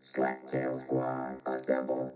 [0.00, 2.14] Slaptail Squad, assemble.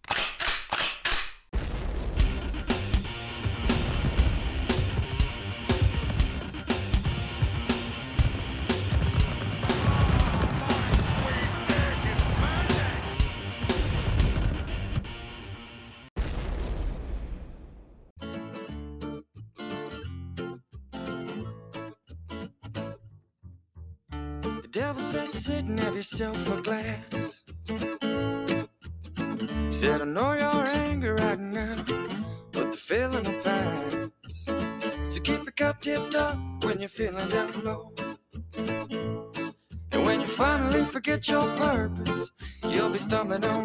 [43.42, 43.63] You'll be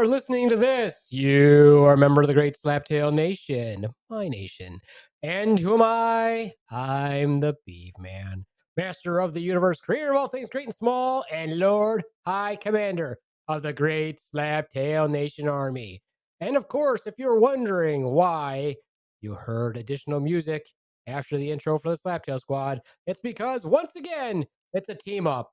[0.00, 4.80] are listening to this, you are a member of the Great Slaptail Nation, my nation.
[5.22, 6.54] And who am I?
[6.70, 8.46] I'm the Beef Man,
[8.78, 13.18] master of the universe, creator of all things great and small, and Lord High Commander
[13.46, 16.00] of the Great Slaptail Nation Army.
[16.40, 18.76] And of course, if you're wondering why
[19.20, 20.64] you heard additional music
[21.08, 25.50] after the intro for the Slaptail Squad, it's because once again, it's a team up.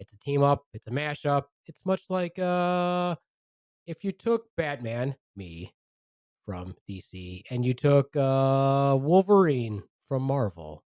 [0.00, 1.42] It's a team up, it's a mashup.
[1.66, 3.16] It's much like uh
[3.86, 5.72] if you took Batman, me
[6.44, 10.84] from DC, and you took uh Wolverine from Marvel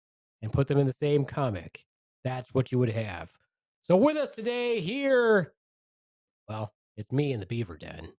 [0.41, 1.83] and put them in the same comic.
[2.23, 3.31] That's what you would have.
[3.81, 5.53] So with us today here,
[6.47, 8.09] well, it's me in the Beaver Den.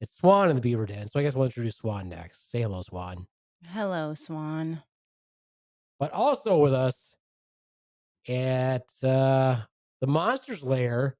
[0.00, 1.08] It's Swan in the Beaver Den.
[1.08, 2.50] So I guess we'll introduce Swan next.
[2.50, 3.26] Say hello, Swan.
[3.68, 4.82] Hello, Swan.
[5.98, 7.16] But also with us
[8.28, 9.60] at uh
[10.00, 11.16] the monster's lair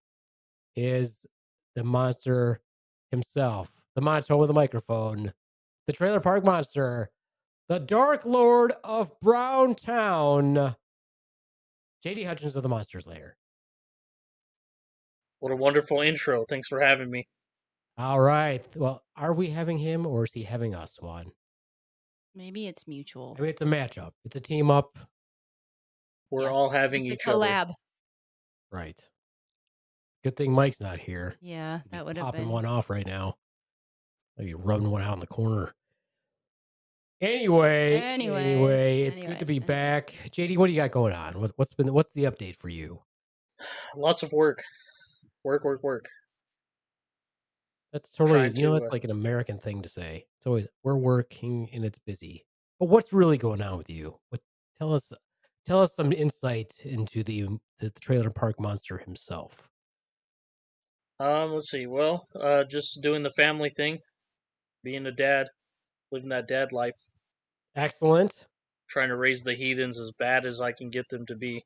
[0.76, 1.26] is
[1.74, 2.60] the monster
[3.10, 5.32] himself, the monotone with a microphone,
[5.86, 7.10] the trailer park monster,
[7.68, 10.76] the dark lord of Brown Town,
[12.04, 13.36] JD Hutchins of the monster's lair.
[15.40, 16.44] What a wonderful intro.
[16.48, 17.26] Thanks for having me.
[17.96, 18.64] All right.
[18.76, 21.32] Well, are we having him or is he having us, Swan?
[22.34, 23.34] Maybe it's mutual.
[23.38, 24.12] I mean, it's a matchup.
[24.24, 24.98] It's a team up.
[26.30, 27.46] We're Yeah, all having It's each a other.
[27.46, 27.72] collab.
[28.70, 28.98] Right.
[30.22, 31.34] Good thing Mike's not here.
[31.40, 32.50] Yeah, He'd that would have popping been.
[32.50, 33.36] one off right now.
[34.36, 35.74] Maybe rubbing one out in the corner.
[37.20, 39.66] Anyway, Anyways, anyway, it's good to be anyways.
[39.66, 40.14] back.
[40.30, 41.38] JD, what do you got going on?
[41.38, 43.02] What, what's been what's the update for you?
[43.96, 44.62] Lots of work.
[45.44, 46.08] Work, work, work.
[47.92, 50.26] That's totally Trying you know to, that's uh, like an American thing to say.
[50.38, 52.46] It's always we're working and it's busy.
[52.78, 54.18] But what's really going on with you?
[54.30, 54.40] What
[54.78, 55.12] tell us
[55.66, 57.42] tell us some insight into the
[57.80, 59.69] the, the trailer park monster himself.
[61.20, 61.86] Um, let's see.
[61.86, 63.98] Well, uh, just doing the family thing,
[64.82, 65.48] being a dad,
[66.10, 66.96] living that dad life,
[67.76, 68.46] Excellent.
[68.88, 71.64] trying to raise the heathens as bad as I can get them to be,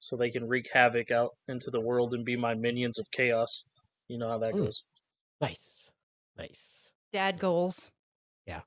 [0.00, 3.64] so they can wreak havoc out into the world and be my minions of chaos.
[4.08, 4.64] You know how that Mm.
[4.64, 4.82] goes.
[5.40, 5.92] Nice.
[6.36, 6.92] Nice.
[7.12, 7.90] Dad goals.
[8.46, 8.62] Yeah,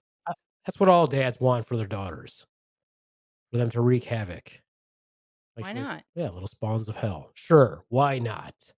[0.65, 2.47] that's what all dads want for their daughters.
[3.51, 4.61] For them to wreak havoc.
[5.57, 6.05] Like Why little- not?
[6.15, 7.31] Yeah, little spawns of hell.
[7.33, 8.73] Sure, why not?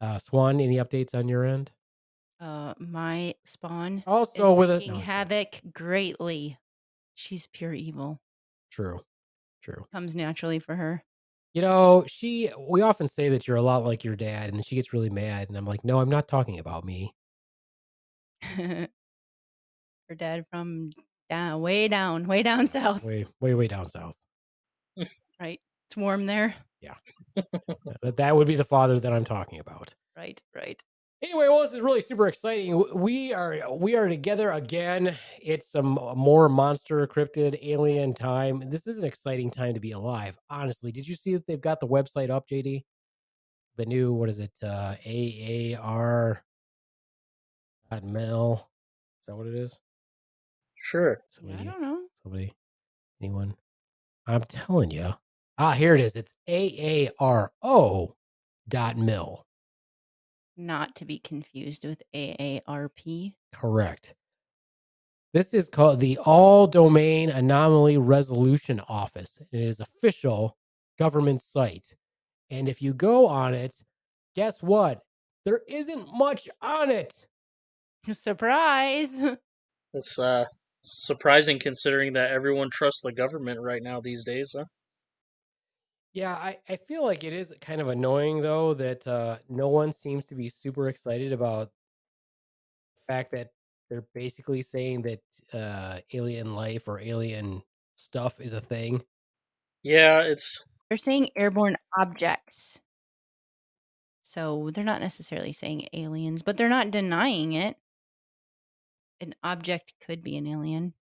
[0.00, 1.72] Uh Swan, any updates on your end?
[2.40, 6.58] Uh, my spawn Also with a wreaking no, havoc greatly.
[7.14, 8.20] She's pure evil.
[8.70, 9.00] True.
[9.62, 9.86] True.
[9.92, 11.04] Comes naturally for her.
[11.52, 14.76] You know, she we often say that you're a lot like your dad, and she
[14.76, 17.12] gets really mad, and I'm like, no, I'm not talking about me.
[18.56, 18.88] her
[20.16, 20.90] dad from
[21.28, 23.02] down, way down, way down south.
[23.02, 24.16] Way, way, way down south.
[25.40, 25.60] Right.
[25.88, 26.54] It's warm there.
[28.02, 29.94] That that would be the father that I'm talking about.
[30.16, 30.40] Right.
[30.54, 30.82] Right.
[31.22, 32.82] Anyway, well, this is really super exciting.
[32.98, 35.16] We are we are together again.
[35.42, 38.62] It's some more monster cryptid alien time.
[38.70, 40.38] This is an exciting time to be alive.
[40.48, 42.84] Honestly, did you see that they've got the website up, JD?
[43.76, 44.52] The new what is it?
[44.62, 46.42] Uh, AAR
[47.90, 48.68] dot mil.
[49.20, 49.78] Is that what it is?
[50.76, 51.20] Sure.
[51.46, 52.00] I don't know.
[52.22, 52.54] somebody,
[53.20, 53.54] anyone?
[54.26, 55.12] I'm telling you.
[55.62, 56.16] Ah, here it is.
[56.16, 58.14] It's AARO
[58.66, 59.44] dot mil.
[60.56, 63.34] Not to be confused with AARP.
[63.52, 64.14] Correct.
[65.34, 69.38] This is called the All Domain Anomaly Resolution Office.
[69.52, 70.56] It is official
[70.98, 71.94] government site.
[72.48, 73.74] And if you go on it,
[74.34, 75.02] guess what?
[75.44, 77.12] There isn't much on it.
[78.10, 79.22] Surprise!
[79.92, 80.44] It's uh
[80.82, 84.54] surprising considering that everyone trusts the government right now these days.
[84.56, 84.64] Huh?
[86.12, 89.94] Yeah, I, I feel like it is kind of annoying though that uh, no one
[89.94, 91.70] seems to be super excited about
[92.96, 93.50] the fact that
[93.88, 95.20] they're basically saying that
[95.52, 97.62] uh, alien life or alien
[97.96, 99.02] stuff is a thing.
[99.82, 102.80] Yeah, it's They're saying airborne objects.
[104.22, 107.76] So they're not necessarily saying aliens, but they're not denying it.
[109.20, 110.94] An object could be an alien.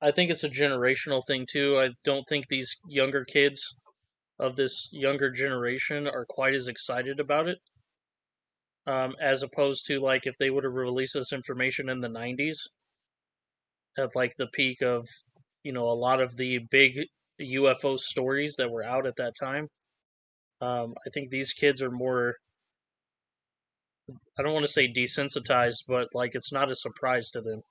[0.00, 1.78] I think it's a generational thing too.
[1.78, 3.76] I don't think these younger kids
[4.42, 7.58] of this younger generation are quite as excited about it.
[8.84, 12.56] Um, as opposed to like if they would have released this information in the '90s,
[13.96, 15.06] at like the peak of,
[15.62, 16.98] you know, a lot of the big
[17.40, 19.68] UFO stories that were out at that time.
[20.60, 22.34] Um, I think these kids are more.
[24.38, 27.62] I don't want to say desensitized, but like it's not a surprise to them.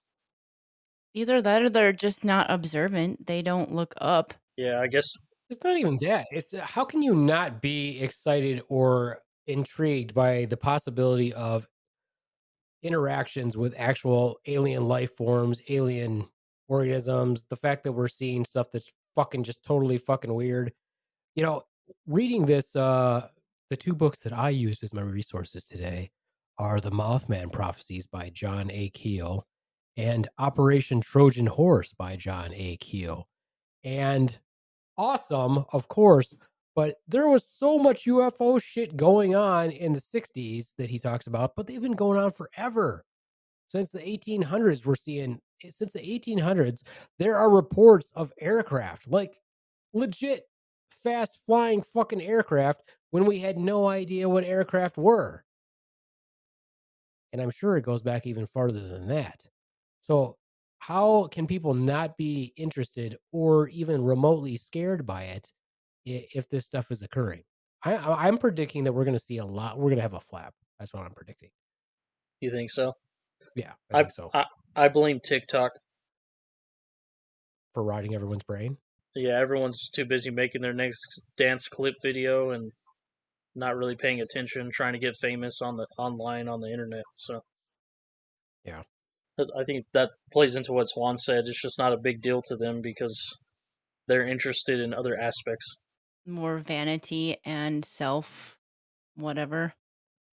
[1.13, 3.27] Either that or they're just not observant.
[3.27, 4.33] They don't look up.
[4.55, 5.11] Yeah, I guess
[5.51, 6.27] It's not even that.
[6.31, 11.67] It's uh, how can you not be excited or intrigued by the possibility of
[12.83, 16.25] interactions with actual alien life forms, alien
[16.69, 20.71] organisms, the fact that we're seeing stuff that's fucking just totally fucking weird.
[21.35, 21.63] You know,
[22.07, 23.27] reading this uh
[23.69, 26.11] the two books that I used as my resources today
[26.57, 28.89] are The Mothman Prophecies by John A.
[28.89, 29.45] Keel
[29.97, 32.77] and Operation Trojan Horse by John A.
[32.77, 33.27] Keel.
[33.83, 34.39] And
[35.01, 36.35] awesome, of course,
[36.75, 41.25] but there was so much UFO shit going on in the 60s that he talks
[41.25, 43.03] about, but they've been going on forever.
[43.67, 46.83] Since the 1800s, we're seeing, eh, since the 1800s,
[47.17, 49.41] there are reports of aircraft, like
[49.93, 50.43] legit
[51.03, 55.43] fast flying fucking aircraft, when we had no idea what aircraft were.
[57.33, 59.49] And I'm sure it goes back even farther than that.
[60.01, 60.37] So,
[60.81, 65.47] how can people not be interested or even remotely scared by it
[66.05, 67.43] if this stuff is occurring?
[67.85, 69.77] I, I'm predicting that we're going to see a lot.
[69.77, 70.55] We're going to have a flap.
[70.79, 71.49] That's what I'm predicting.
[72.39, 72.93] you think so.
[73.55, 74.31] Yeah, I, I think so.
[74.33, 74.45] I,
[74.75, 75.71] I blame TikTok.
[77.75, 78.77] for rotting everyone's brain.
[79.15, 82.71] Yeah, everyone's too busy making their next dance clip video and
[83.55, 87.03] not really paying attention, trying to get famous on the online on the internet.
[87.13, 87.41] So,
[88.65, 88.81] Yeah.
[89.39, 91.45] I- I think that plays into what Swan said.
[91.47, 93.37] It's just not a big deal to them because
[94.07, 95.77] they're interested in other aspects.
[96.25, 98.57] More vanity and self
[99.15, 99.73] whatever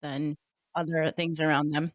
[0.02, 0.36] than
[0.74, 1.92] other things around them.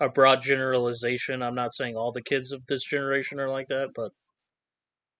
[0.00, 1.42] A broad generalization.
[1.42, 4.12] I'm not saying all the kids of this generation are like that, but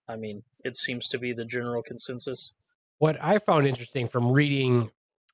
[0.09, 2.55] I mean, it seems to be the general consensus.
[2.99, 4.91] What I found interesting from reading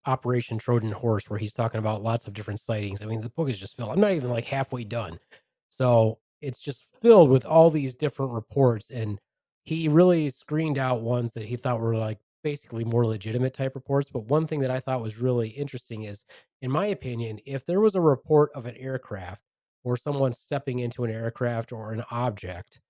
[0.07, 3.03] Operation Trojan Horse, where he's talking about lots of different sightings.
[3.03, 3.91] I mean, the book is just filled.
[3.91, 5.19] I'm not even like halfway done.
[5.69, 8.91] So it's just filled with all these different reports.
[8.91, 9.19] And
[9.65, 14.09] he really screened out ones that he thought were like basically more legitimate type reports.
[14.11, 16.25] But one thing that I thought was really interesting is,
[16.63, 19.43] in my opinion, if there was a report of an aircraft
[19.85, 22.81] or someone stepping into an aircraft or an object,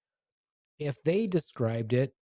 [0.78, 2.14] if they described it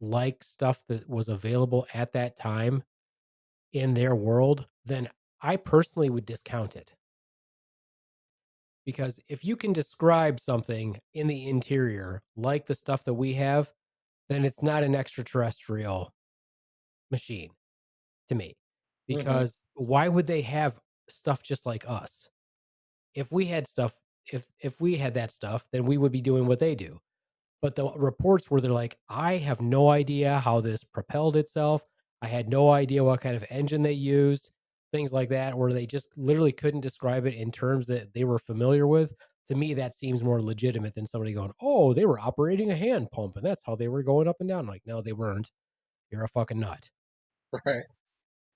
[0.00, 2.82] like stuff that was available at that time
[3.72, 5.08] in their world, then
[5.40, 6.94] I personally would discount it.
[8.84, 13.72] Because if you can describe something in the interior like the stuff that we have,
[14.28, 16.14] then it's not an extraterrestrial
[17.10, 17.50] machine
[18.28, 18.56] to me.
[19.10, 19.46] Mhm.
[19.46, 22.30] Because why would they have stuff just like us?
[23.14, 24.00] If we had stuff,
[24.32, 27.00] if if we had that stuff, then we would be doing what they do
[27.62, 31.82] but the reports where they're like, I have no idea how this propelled itself.
[32.22, 34.52] I had no idea what kind of engine they used,
[34.92, 38.38] things like that, where they just literally couldn't describe it in terms that they were
[38.38, 39.14] familiar with.
[39.48, 43.10] To me, that seems more legitimate than somebody going, Oh, they were operating a hand
[43.10, 44.66] pump and that's how they were going up and down.
[44.66, 45.50] Like, no, they weren't.
[46.10, 46.90] You're a fucking nut.
[47.66, 47.84] Right.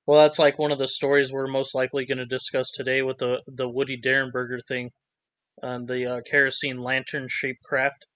[0.06, 3.18] Well, that's like one of the stories we're most likely going to discuss today with
[3.18, 4.92] the the Woody Derenberger thing,
[5.62, 8.06] and the uh, kerosene lantern shaped craft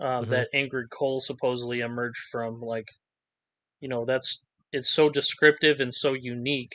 [0.00, 0.28] um, Mhm.
[0.28, 2.60] that Indrid Cold supposedly emerged from.
[2.60, 2.86] Like,
[3.80, 6.74] you know, that's it's so descriptive and so unique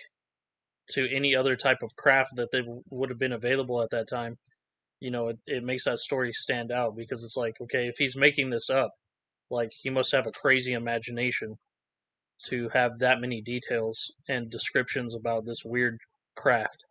[0.92, 4.08] to any other type of craft that they w- would have been available at that
[4.10, 4.36] time.
[5.00, 8.16] You know, it, it makes that story stand out because it's like, okay, if he's
[8.16, 8.92] making this up,
[9.50, 11.56] like he must have a crazy imagination
[12.46, 15.98] to have that many details and descriptions about this weird
[16.36, 16.86] craft.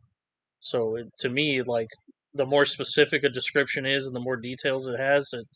[0.60, 1.88] So it, to me, like
[2.34, 5.46] the more specific a description is and the more details it has, it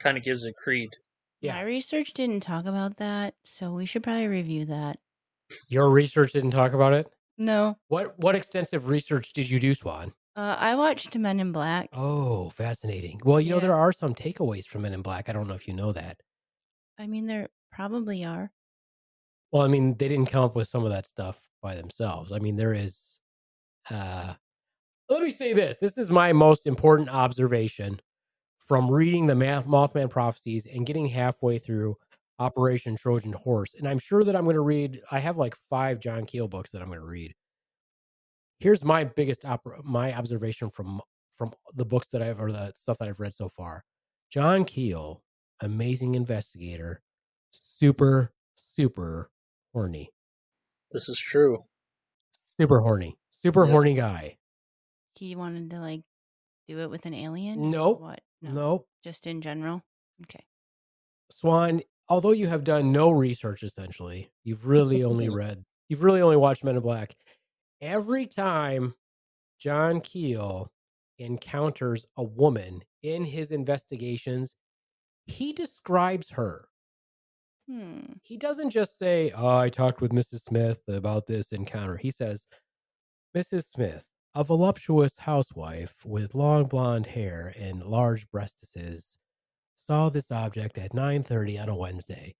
[0.00, 0.90] kind of gives it creed.
[1.40, 1.54] Yeah.
[1.54, 4.98] My research didn't talk about that, so we should probably review that.
[5.68, 7.06] Your research didn't talk about it.
[7.38, 7.78] No.
[7.88, 10.12] What what extensive research did you do, Swan?
[10.36, 11.90] Uh, I watched Men in Black.
[11.92, 13.20] Oh, fascinating.
[13.24, 13.62] Well, you know Yeah.
[13.62, 15.28] there are some takeaways from Men in Black.
[15.28, 16.20] I don't know if you know that.
[16.98, 18.52] I mean, there probably are.
[19.52, 22.32] Well, I mean, they didn't come up with some of that stuff by themselves.
[22.32, 23.20] I mean, there is
[23.90, 24.34] uh
[25.08, 25.78] let me say this.
[25.78, 28.00] This is my most important observation
[28.58, 31.96] from reading the Ma- Mothman prophecies and getting halfway through
[32.38, 33.74] Operation Trojan Horse.
[33.74, 36.70] And I'm sure that I'm going to read I have like 5 John Keel books
[36.72, 37.34] that I'm going to read.
[38.58, 41.00] Here's my biggest op- my observation from
[41.36, 43.84] from the books that I've or the stuff that I've read so far.
[44.30, 45.22] John Keel,
[45.60, 47.02] amazing investigator,
[47.50, 49.30] super super
[49.72, 50.10] horny.
[50.92, 51.64] This is true.
[52.56, 53.16] Super horny.
[53.30, 53.72] Super Yeah.
[53.72, 54.38] horny guy.
[55.16, 56.02] He wanted to like
[56.68, 57.58] do it with an alien.
[57.60, 58.00] or Nope.
[58.00, 58.20] What?
[58.40, 58.86] No.
[59.02, 59.82] Just in general.
[60.24, 60.44] Okay.
[61.30, 66.36] Swan, although you have done no research essentially, you've really only read, you've really only
[66.36, 67.14] watched Men in Black.
[67.80, 68.94] Every time
[69.58, 70.70] John Keel
[71.18, 74.54] encounters a woman in his investigations,
[75.26, 76.68] he describes her.
[77.68, 78.00] Hmm.
[78.22, 80.42] He doesn't just say, Oh, I talked with Mrs.
[80.42, 81.96] Smith about this encounter.
[81.96, 82.46] He says,
[83.34, 83.64] Mrs.
[83.66, 89.16] Smith, a voluptuous housewife with long blonde hair and large breastises,
[89.86, 92.34] saw this object at 9:30 on a Wednesday.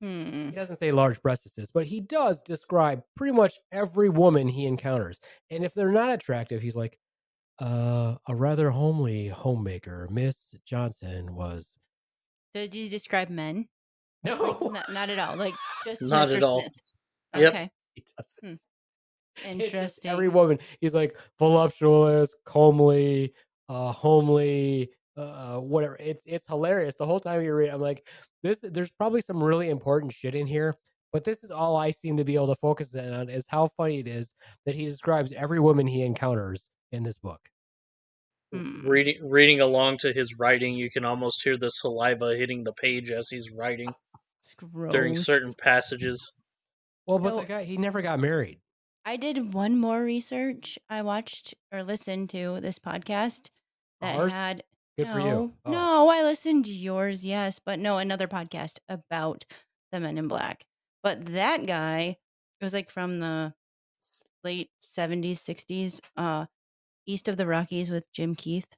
[0.00, 0.50] Hmm.
[0.50, 5.18] He doesn't say large breastises, but he does describe pretty much every woman he encounters.
[5.50, 6.98] And if they're not attractive, he's like,
[7.60, 11.78] uh, a rather homely homemaker, Miss Johnson was
[12.52, 13.68] Did you describe men?
[14.24, 15.36] Like, no, not, not at all.
[15.36, 15.54] Like
[15.84, 16.36] just Not Mr.
[16.36, 16.60] at all.
[16.60, 16.80] Smith.
[17.36, 17.52] Yep.
[17.52, 17.70] Okay.
[17.94, 18.60] he doesn't.
[19.42, 19.48] Hmm.
[19.50, 20.10] Interesting.
[20.10, 23.34] every woman, he's like voluptuous, comely,
[23.68, 25.96] uh, homely, uh, whatever.
[26.00, 26.94] It's it's hilarious.
[26.96, 28.06] The whole time you read, I'm like,
[28.42, 28.58] this.
[28.62, 30.74] There's probably some really important shit in here,
[31.12, 33.68] but this is all I seem to be able to focus in on is how
[33.76, 34.34] funny it is
[34.66, 37.40] that he describes every woman he encounters in this book.
[38.52, 38.86] Hmm.
[38.86, 43.10] Reading reading along to his writing, you can almost hear the saliva hitting the page
[43.10, 43.92] as he's writing
[44.90, 46.32] during certain passages.
[47.06, 48.60] Well, but So- the guy he never got married.
[49.06, 50.78] I did one more research.
[50.88, 53.50] I watched or listened to this podcast
[54.00, 54.32] that Ours?
[54.32, 54.62] had
[54.98, 55.52] Good no, for you.
[55.64, 55.72] Oh.
[55.72, 59.44] No, I listened to yours, yes, but no, another podcast about
[59.92, 60.64] the Men in Black.
[61.02, 62.00] But that guy,
[62.60, 63.54] it was like from the
[64.44, 66.46] late seventies, sixties, uh,
[67.06, 68.68] east of the Rockies with Jim Keith,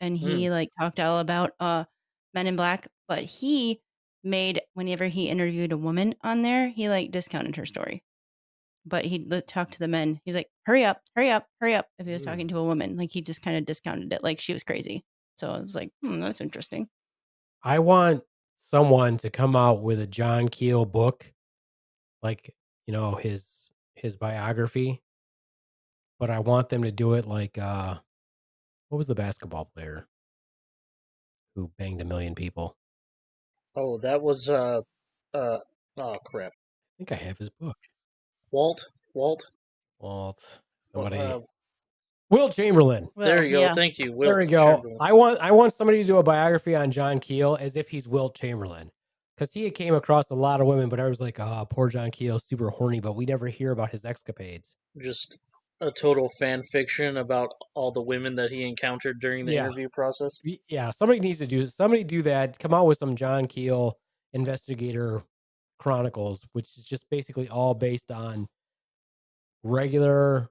[0.00, 1.84] and he like talked all about uh
[2.34, 2.88] Men in Black.
[3.08, 3.82] But he
[4.24, 8.04] made whenever he interviewed a woman on there, he like discounted her story.
[8.86, 10.20] But he talked to the men.
[10.24, 12.24] He was like, "Hurry up, hurry up, hurry up!" If he was Mm.
[12.24, 15.04] talking to a woman, like he just kind of discounted it, like she was crazy.
[15.40, 16.86] So I was like, hmm, that's interesting.
[17.62, 18.24] I want
[18.56, 21.32] someone to come out with a John Keel book,
[22.22, 22.54] like
[22.86, 25.02] you know his his biography,
[26.18, 27.98] but I want them to do it like uh,
[28.90, 30.06] what was the basketball player
[31.54, 32.76] who banged a million people?
[33.74, 34.82] Oh, that was uh
[35.32, 35.58] uh
[35.96, 36.52] oh crap.
[36.52, 37.78] I think I have his book.
[38.52, 39.46] Walt Walt
[40.00, 40.60] Walt,
[40.92, 41.40] somebody, uh,
[42.30, 43.08] Wilt Chamberlain.
[43.16, 43.60] there you go.
[43.60, 43.74] yeah.
[43.74, 44.12] Thank you.
[44.12, 44.96] Wilt there we go.
[45.00, 48.06] I want I want somebody to do a biography on John Keel as if he's
[48.08, 48.90] Wilt Chamberlain.
[49.36, 52.10] Because he came across a lot of women, but I was like, oh, poor John
[52.10, 54.76] Keel, super horny, but we never hear about his escapades.
[55.00, 55.38] Just
[55.80, 59.64] a total fan fiction about all the women that he encountered during the Yeah.
[59.64, 60.38] interview process.
[60.68, 62.58] Yeah, somebody needs to do somebody do that.
[62.58, 63.96] Come out with some John Keel
[64.34, 65.22] investigator
[65.78, 68.46] chronicles, which is just basically all based on
[69.62, 70.50] regular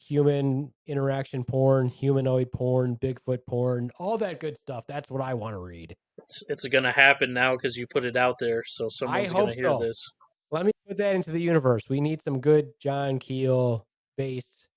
[0.00, 4.84] human interaction porn, humanoid porn, Bigfoot porn, all that good stuff.
[4.86, 5.94] That's what I want to read.
[6.18, 9.70] It's it's gonna happen now because you put it out there, so someone's gonna hear
[9.70, 9.78] so.
[9.78, 10.02] this.
[10.50, 11.82] Let me put that into the universe.
[11.88, 13.86] We need some good John Keel
[14.16, 14.68] based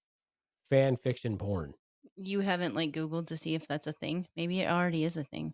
[0.69, 1.73] fan fiction porn.
[2.17, 4.27] You haven't like Googled to see if that's a thing.
[4.35, 5.53] Maybe it already is a thing.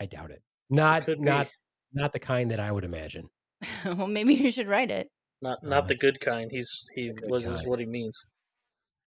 [0.00, 0.42] I doubt it.
[0.68, 1.24] Not Could be.
[1.24, 1.48] not
[1.92, 3.28] not the kind that I would imagine.
[3.84, 5.08] well, maybe you should write it.
[5.42, 6.50] Not No, not the good kind.
[6.50, 8.26] He's he the good was is what he means.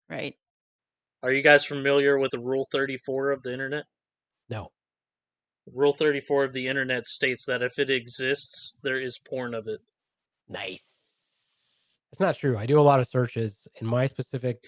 [0.08, 0.34] Right.
[1.22, 3.84] Are you guys familiar with the Rule Thirty Four of the internet?
[4.48, 4.70] No.
[5.72, 9.68] Rule Thirty Four of the internet states that if it exists, there is porn of
[9.68, 9.80] it.
[10.48, 11.98] Nice.
[12.10, 12.58] It's not true.
[12.58, 14.64] I do a lot of searches in my specific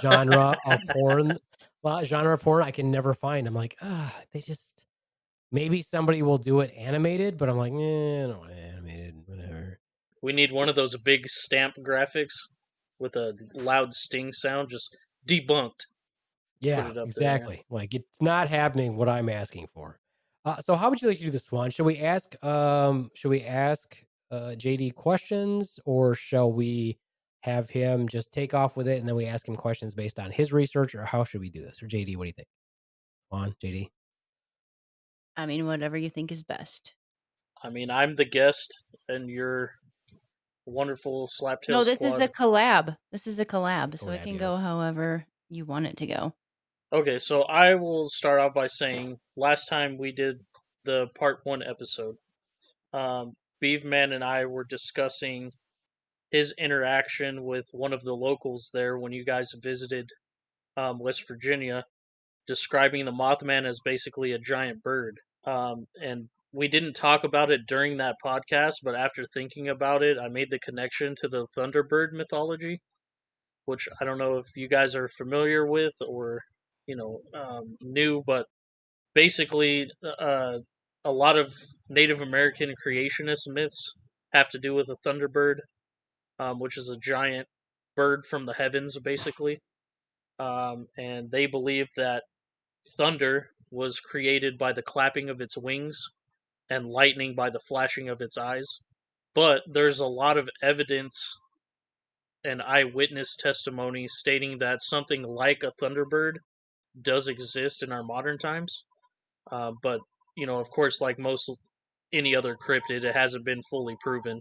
[0.00, 1.36] genre of porn.
[2.04, 3.46] Genre of porn I can never find.
[3.46, 4.86] I'm like, ah, they just
[5.52, 9.03] maybe somebody will do it animated, but I'm like, eh, I don't want it animated.
[10.24, 10.36] Whatever.
[10.36, 12.34] We need one of those big stamp graphics
[12.98, 14.70] with a loud sting sound.
[14.70, 15.86] Just debunked.
[16.60, 17.08] Yeah, it up there, yeah.
[17.08, 17.64] exactly.
[17.70, 19.98] Like it's not happening what I'm asking for.
[20.44, 21.70] Uh, so how would you like to do this one?
[21.70, 26.98] Should we ask um should we ask uh JD questions or shall we
[27.40, 30.30] have him just take off with it and then we ask him questions based on
[30.30, 31.82] his research or how should we do this?
[31.82, 32.48] Or JD, what do you think?
[33.30, 33.88] On JD.
[35.36, 36.94] I mean, whatever you think is best.
[37.62, 39.72] I mean, I'm the guest, and you're
[40.66, 41.70] wonderful slaptail.
[41.70, 42.96] no, this is a collab.
[43.12, 44.40] This is a collab, so it can yeah.
[44.40, 46.34] go however you want it to go.
[46.92, 50.36] Okay, so I will start off by saying last time we did
[50.84, 52.16] the part one episode,
[52.92, 55.50] um, Beefman and I were discussing
[56.30, 60.08] his interaction with one of the locals there when you guys visited
[60.76, 61.84] um, West Virginia,
[62.46, 65.18] describing the Mothman as basically a giant bird.
[65.46, 70.18] Um, and we didn't talk about it during that podcast, but after thinking about it,
[70.18, 72.80] I made the connection to the Thunderbird mythology,
[73.66, 76.42] which I don't know if you guys are familiar with or
[76.86, 78.46] you know um, new, but
[79.14, 80.58] basically, uh,
[81.04, 81.52] a lot of
[81.88, 83.92] Native American creationist myths
[84.32, 85.56] have to do with a thunderbird,
[86.38, 87.48] um, which is a giant
[87.96, 89.58] bird from the heavens, basically.
[90.38, 92.22] Um, and they believe that
[92.96, 96.00] thunder was created by the clapping of its wings
[96.70, 98.66] and lightning by the flashing of its eyes.
[99.34, 101.36] But there's a lot of evidence
[102.44, 106.34] and eyewitness testimony stating that something like a thunderbird
[107.00, 108.84] does exist in our modern times.
[109.50, 110.00] Uh, but,
[110.36, 111.50] you know, of course, like most
[112.12, 114.40] any other cryptid, it hasn't been fully proven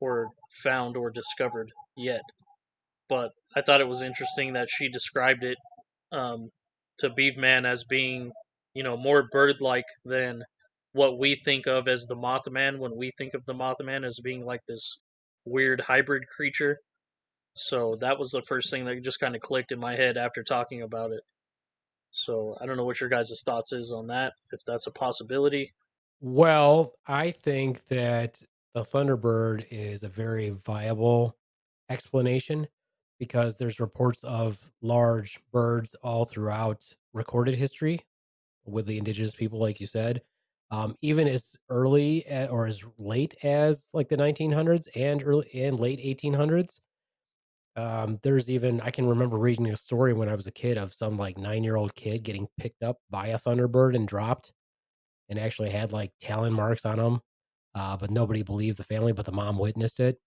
[0.00, 0.28] or
[0.62, 2.22] found or discovered yet.
[3.08, 5.58] But I thought it was interesting that she described it
[6.12, 6.48] um,
[6.98, 8.30] to Beefman as being,
[8.74, 10.42] you know, more bird-like than
[10.92, 14.44] what we think of as the Mothman when we think of the Mothman as being
[14.44, 14.98] like this
[15.44, 16.78] weird hybrid creature.
[17.54, 20.42] So that was the first thing that just kind of clicked in my head after
[20.42, 21.20] talking about it.
[22.10, 25.72] So I don't know what your guys' thoughts is on that, if that's a possibility.
[26.20, 28.40] Well, I think that
[28.74, 31.36] the Thunderbird is a very viable
[31.90, 32.68] explanation
[33.18, 38.00] because there's reports of large birds all throughout recorded history
[38.64, 40.22] with the indigenous people, like you said.
[40.72, 46.00] Um, even as early or as late as like the 1900s and early and late
[46.00, 46.80] 1800s.
[47.76, 50.92] Um, there's even I can remember reading a story when I was a kid of
[50.94, 54.52] some like nine year old kid getting picked up by a thunderbird and dropped,
[55.28, 57.20] and actually had like talon marks on him.
[57.74, 60.18] Uh, but nobody believed the family, but the mom witnessed it.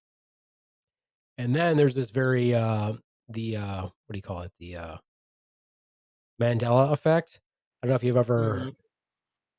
[1.38, 2.94] And then there's this very uh,
[3.30, 4.52] the uh, what do you call it?
[4.60, 4.98] The uh,
[6.42, 7.42] Mandela effect.
[7.82, 8.72] I don't know if you've ever.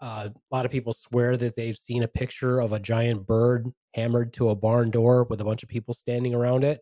[0.07, 3.67] Uh, a lot of people swear that they've seen a picture of a giant bird
[3.95, 6.79] hammered to a barn door with a bunch of people standing around it.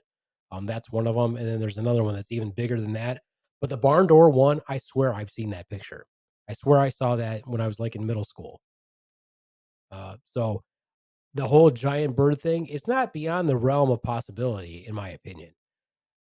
[0.52, 3.22] Um, that's one of them, and then there's another one that's even bigger than that.
[3.62, 6.04] But the barn door one, I swear I've seen that picture.
[6.50, 8.60] I swear I saw that when I was like in middle school.
[9.90, 10.62] Uh, so
[11.32, 15.52] the whole giant bird thing is not beyond the realm of possibility, in my opinion.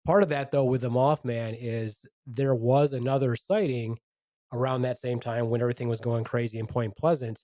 [0.08, 4.00] Part of that, though, with the Mothman is there was another sighting
[4.52, 7.44] around that same time when everything was going crazy in Point Pleasant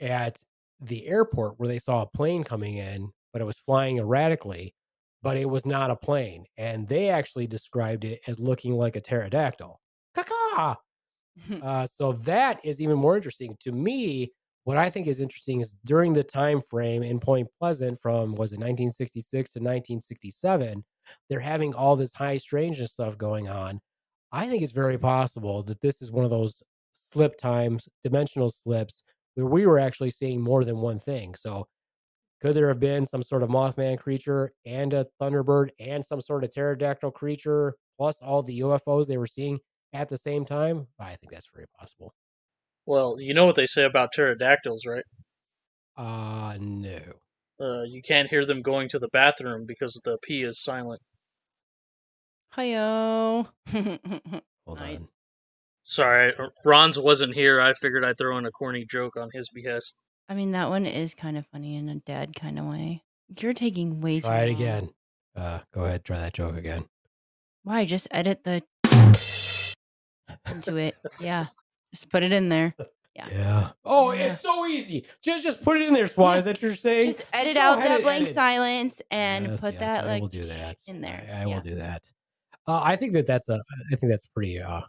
[0.00, 0.38] at
[0.80, 4.74] the airport where they saw a plane coming in, but it was flying erratically,
[5.22, 6.44] but it was not a plane.
[6.56, 9.80] And they actually described it as looking like a pterodactyl.
[10.16, 10.76] Caca!
[11.62, 14.30] Uh, so that is even more interesting to me.
[14.64, 18.52] What I think is interesting is during the time frame in Point Pleasant from was
[18.52, 20.84] it 1966 to 1967,
[21.30, 23.80] they're having all this high strangeness stuff going on.
[24.32, 29.02] I think it's very possible that this is one of those slip times, dimensional slips,
[29.34, 31.34] where we were actually seeing more than one thing.
[31.34, 31.66] So
[32.40, 36.44] could there have been some sort of Mothman creature and a Thunderbird and some sort
[36.44, 39.60] of pterodactyl creature plus all the UFOs they were seeing
[39.92, 40.88] at the same time?
[40.98, 42.12] I think that's very possible.
[42.86, 45.04] Well, you know what they say about pterodactyls, right?
[45.96, 47.00] Uh no.
[47.60, 51.00] Uh, you can't hear them going to the bathroom because the P is silent.
[52.56, 53.46] Hiyo.
[54.66, 54.96] Hold Nice.
[54.96, 55.08] on.
[55.84, 56.32] Sorry,
[56.64, 57.60] Ron's wasn't here.
[57.60, 59.96] I figured I'd throw in a corny joke on his behest.
[60.28, 63.02] I mean, that one is kind of funny in a dad kind of way.
[63.40, 64.54] You're taking way too Try it long.
[64.54, 64.90] again.
[65.34, 66.84] Uh go ahead, try that joke again.
[67.64, 67.84] Why?
[67.84, 68.62] Just edit the
[70.50, 70.94] into it.
[71.20, 71.46] Yeah.
[71.92, 72.74] Just put it in there.
[73.16, 73.28] Yeah.
[73.30, 73.70] Yeah.
[73.84, 74.32] Oh, Yeah.
[74.32, 75.04] it's so easy.
[75.22, 76.34] Just just put it in there, Swan.
[76.34, 76.38] Yeah.
[76.38, 77.12] Is that what you're saying?
[77.12, 78.34] Just edit Go out that blank edit.
[78.34, 81.26] silence and Yes, put yes, that I like will do that in there.
[81.28, 81.46] I, I Yeah.
[81.46, 82.10] will do that.
[82.66, 83.60] Uh, I think that that's a.
[83.92, 84.60] I think that's pretty.
[84.60, 84.80] Uh,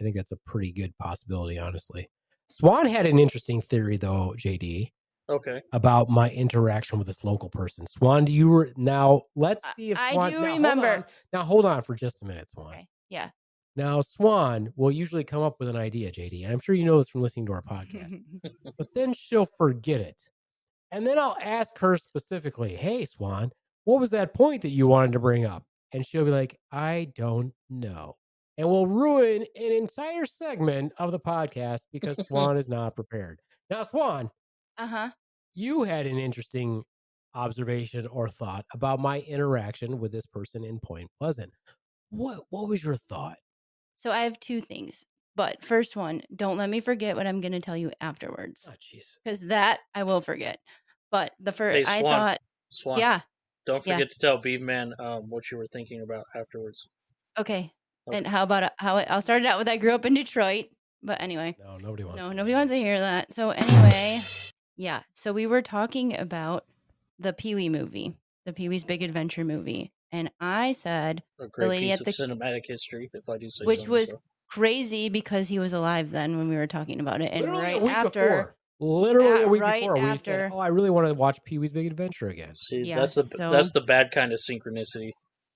[0.00, 2.08] I think that's a pretty good possibility, honestly.
[2.50, 4.92] Swan had an interesting theory, though, JD,
[5.28, 5.60] Okay.
[5.72, 7.86] about my interaction with this local person.
[7.86, 9.22] Swan, do you re- now?
[9.36, 10.86] Let's see if I Swan, do now, remember.
[10.88, 11.04] on.
[11.32, 12.68] Now hold on for just a minute, Swan.
[12.74, 12.88] Okay.
[13.10, 13.30] Yeah.
[13.76, 16.96] Now Swan will usually come up with an idea, JD, and I'm sure you know
[16.98, 18.18] this from listening to our podcast.
[18.78, 20.20] but then she'll forget it,
[20.90, 23.50] and then I'll ask her specifically, "Hey, Swan,
[23.84, 27.12] what was that point that you wanted to bring up?" And she'll be like, "I
[27.14, 28.16] don't know."
[28.58, 33.40] And we'll ruin an entire segment of the podcast because Swan is not prepared.
[33.70, 34.30] Now, Swan,
[34.78, 35.10] uh huh.
[35.54, 36.82] you had an interesting
[37.34, 41.52] observation or thought about my interaction with this person in Point Pleasant.
[42.10, 43.38] What what was your thought?
[43.94, 45.04] So I have two things.
[45.36, 48.74] But first one, don't let me forget what I'm going to tell you afterwards Oh,
[48.80, 49.16] jeez.
[49.22, 50.58] because that I will forget.
[51.12, 52.98] But the first, Hey, I thought, Swan.
[52.98, 53.20] yeah,
[53.68, 53.94] Don't yeah.
[53.94, 56.88] forget to tell Beef Man um, what you were thinking about afterwards.
[57.38, 57.72] okay.
[58.10, 60.66] And how about uh, how I'll start it out with I grew up in Detroit.
[61.02, 62.16] But anyway, No, nobody wants.
[62.16, 63.34] no, to nobody wants to hear that.
[63.34, 64.20] So anyway,
[64.78, 65.02] yeah.
[65.12, 66.64] So we were talking about
[67.18, 68.14] the Pee Wee movie,
[68.46, 72.06] the Pee Wee's Big Adventure movie, and I said A great lady piece at of
[72.06, 72.12] the-
[72.44, 74.22] cinematic history, if I do say Which so was myself.
[74.48, 77.82] crazy because he was alive then when we were talking about it, and Literally right
[77.92, 78.22] after.
[78.22, 78.54] before.
[78.80, 81.58] Literally a week right before, we said, after- "Oh, I really want to watch Pee
[81.58, 85.10] Wee's Big Adventure again." See, Yeah, that's the so- that's the bad kind of synchronicity.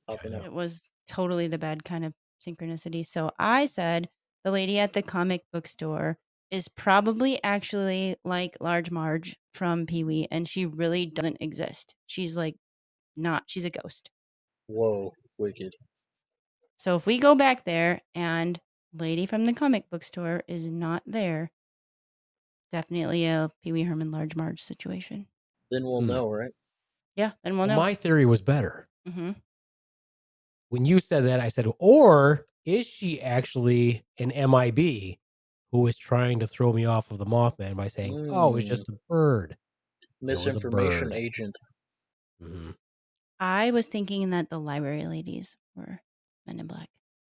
[0.09, 0.39] Yeah, Up I and know.
[0.41, 0.45] up.
[0.47, 3.07] It was totally the bad kind of synchronicity.
[3.07, 4.09] So I said
[4.43, 6.19] the lady at the comic book store
[6.51, 11.95] is probably actually like Large Marge from Pee Wee, and she really doesn't exist.
[12.09, 12.57] She's like
[13.17, 14.11] not, she's a ghost.
[14.67, 15.73] Whoa, wicked.
[16.77, 18.59] So if we go back there and
[18.93, 21.51] lady from the comic book store is not there,
[22.73, 25.29] definitely a Pee Wee Herman Large Marge situation.
[25.71, 26.07] Then we'll Hmm.
[26.09, 26.53] know, right?
[27.17, 27.77] Yeah, and we'll know.
[27.77, 28.89] My theory was better.
[29.07, 29.33] hmm
[30.69, 35.21] When you said that, I said, "Or is she actually an MIB
[35.71, 38.69] who was trying to throw me off of the Mothman by saying, "Oh, it's Mm.
[38.69, 39.61] just a bird"?" was
[40.21, 41.13] a Misinformation bird.
[41.19, 41.59] agent.
[42.43, 42.77] Mhm.
[43.41, 46.03] I was thinking that the library ladies were
[46.47, 46.91] Men in Black.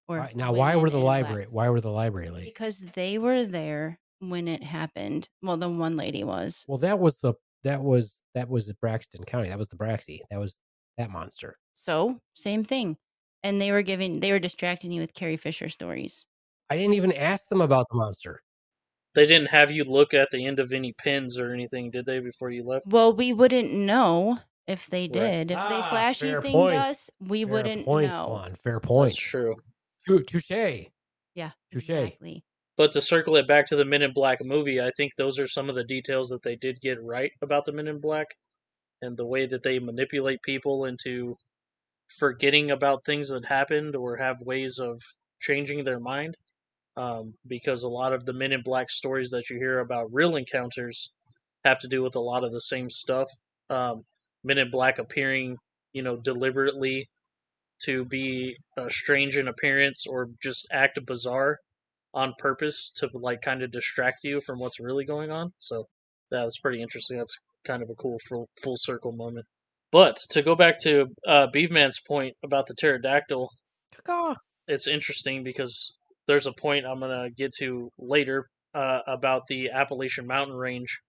[0.08, 1.24] Or Why- now, why were the in black.
[1.24, 1.46] library?
[1.48, 2.50] Why were the library ladies?
[2.50, 5.28] Because they were there when it happened.
[5.42, 6.64] Well, the one lady was.
[6.68, 9.48] Well, that was the that was that was the Braxton County.
[9.48, 10.20] That was the Braxy.
[10.30, 10.58] That was
[10.98, 11.56] that monster.
[11.74, 12.96] So same thing.
[13.42, 16.26] And they were giving, they were distracting you with Carrie Fisher stories.
[16.68, 18.42] I didn't even ask them about the monster.
[19.14, 22.20] They didn't have you look at the end of any pins or anything, did they,
[22.20, 22.86] before you left?
[22.86, 25.12] Well, we wouldn't know if they Right.
[25.12, 25.50] did.
[25.52, 26.76] If Ah, they flashy fair thinged point.
[26.76, 28.24] us, we Fair wouldn't fair point, know.
[28.26, 28.54] Swan.
[28.56, 29.08] Fair point.
[29.12, 29.56] That's true.
[30.06, 30.50] Touche.
[31.34, 31.88] Yeah, Touche.
[31.90, 32.44] exactly.
[32.80, 35.46] But to circle it back to the Men in Black movie, I think those are
[35.46, 38.28] some of the details that they did get right about the Men in Black
[39.02, 41.36] and the way that they manipulate people into
[42.08, 44.98] forgetting about things that happened or have ways of
[45.42, 46.38] changing their mind.
[46.96, 50.36] Um, because a lot of the Men in Black stories that you hear about real
[50.36, 51.10] encounters
[51.66, 53.28] have to do with a lot of the same stuff.
[53.68, 54.04] Um,
[54.42, 55.58] Men in Black appearing,
[55.92, 57.10] you know, deliberately
[57.82, 61.58] to be uh, strange in appearance or just act bizarre
[62.12, 65.52] on purpose to like kind of distract you from what's really going on.
[65.58, 65.86] So
[66.30, 67.18] that was pretty interesting.
[67.18, 69.46] That's kind of a cool full, full circle moment.
[69.92, 73.50] But to go back to uh, Beefman's point about the pterodactyl,
[74.68, 75.92] it's interesting because
[76.26, 81.00] there's a point I'm gonna get to later uh, about the Appalachian Mountain Range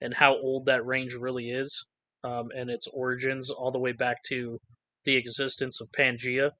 [0.00, 1.84] and how old that range really is,
[2.22, 4.58] um, and its origins all the way back to
[5.04, 6.52] the existence of Pangea.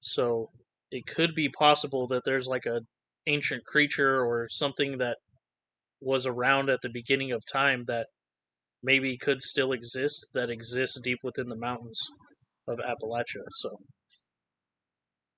[0.00, 0.50] So
[0.90, 2.80] it could be possible that there's like a
[3.26, 5.16] ancient creature or something that
[6.00, 8.06] was around at the beginning of time that
[8.82, 12.00] maybe could still exist that exists deep within the mountains
[12.68, 13.44] of Appalachia.
[13.50, 13.76] So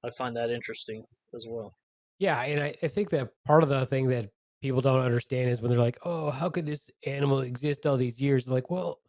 [0.05, 1.75] I find that interesting as well.
[2.19, 4.29] Yeah, and I, I think that part of the thing that
[4.61, 8.21] people don't understand is when they're like, "Oh, how could this animal exist all these
[8.21, 9.01] years?" like, well,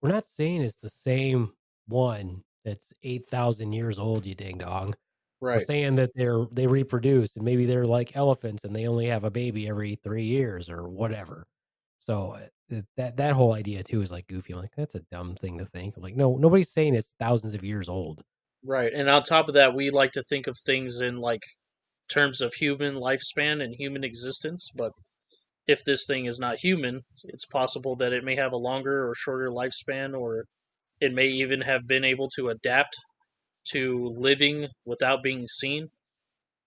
[0.00, 1.52] we're not saying it's the same
[1.86, 4.26] one that's eight thousand years old.
[4.26, 4.94] You ding dong.
[5.42, 5.66] Right.
[5.66, 9.30] saying that they're they reproduce and maybe they're like elephants and they only have a
[9.30, 11.46] baby every three years or whatever.
[11.98, 12.36] So
[12.70, 14.52] uh, that that whole idea too is like goofy.
[14.52, 15.96] I'm like, that's a dumb thing to think.
[15.96, 18.22] like, no, nobody's saying it's thousands of years old.
[18.64, 18.92] Right.
[18.94, 21.42] And on top of that, we like to think of things in like
[22.08, 24.92] terms of human lifespan and human existence, but
[25.66, 29.14] if this thing is not human, it's possible that it may have a longer or
[29.14, 30.44] shorter lifespan or
[31.00, 32.96] it may even have been able to adapt
[33.70, 35.90] to living without being seen.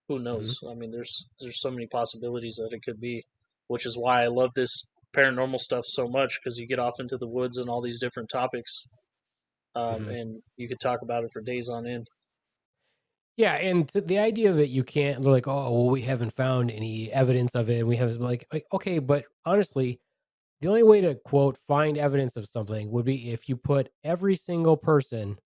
[0.08, 0.60] Who knows?
[0.68, 3.24] I mean, there's there's so many possibilities that it could be,
[3.68, 7.18] which is why I love this paranormal stuff so much because you get off into
[7.18, 8.84] the woods and all these different topics,
[9.76, 10.08] um, Mhm.
[10.08, 12.08] and you could talk about it for days on end.
[13.36, 17.12] Yeah, and the idea that you can't, they're like, oh, well, we haven't found any
[17.12, 17.80] evidence of it.
[17.80, 20.00] And we have like, like, okay, but honestly,
[20.60, 24.36] the only way to quote find evidence of something would be if you put every
[24.36, 25.38] single person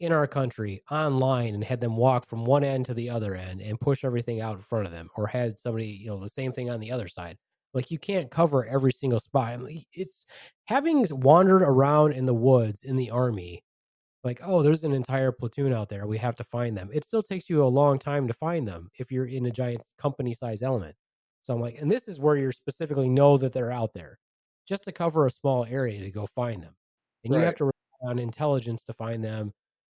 [0.00, 3.60] in our country online and had them walk from one end to the other end
[3.62, 6.52] and push everything out in front of them or had somebody you know the same
[6.52, 7.38] thing on the other side.
[7.74, 10.26] Like you can't cover every single spot I mean, it's
[10.66, 13.62] having wandered around in the woods in the army
[14.24, 17.22] like oh there's an entire platoon out there we have to find them it still
[17.22, 20.62] takes you a long time to find them if you're in a giant company size
[20.62, 20.96] element.
[21.42, 24.18] So i'm like and this is where you specifically know that they're out there
[24.66, 26.74] just to cover a small area to go find them
[27.24, 29.52] and you have to rely on intelligence to find them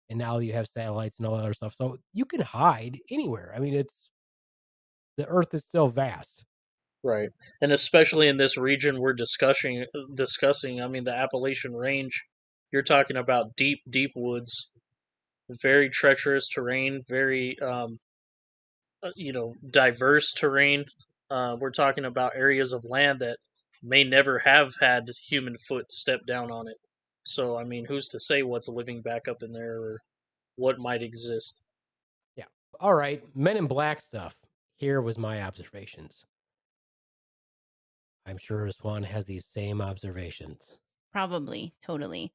[0.09, 3.53] and now you have satellites and all that other stuff so you can hide anywhere
[3.55, 4.09] i mean it's
[5.17, 6.45] the earth is still vast
[7.03, 7.29] Right,
[7.61, 9.85] and especially in this region we're discussing.
[10.13, 12.11] Discussing, I mean, the Appalachian Range.
[12.71, 14.69] You're talking about deep, deep woods,
[15.49, 17.97] very treacherous terrain, very, um,
[19.03, 20.83] uh, you know, diverse terrain.
[21.29, 23.37] Uh, we're talking about areas of land that
[23.81, 26.77] may never have had human foot step down on it.
[27.27, 30.01] So, I mean, who's to say what's living back up in there or
[30.55, 31.61] what might exist?
[32.37, 32.45] Yeah.
[32.79, 34.35] All right men in black stuff
[34.77, 36.23] here was my observations
[38.27, 40.77] i'm sure swan has these same observations
[41.13, 42.31] Probably, totally.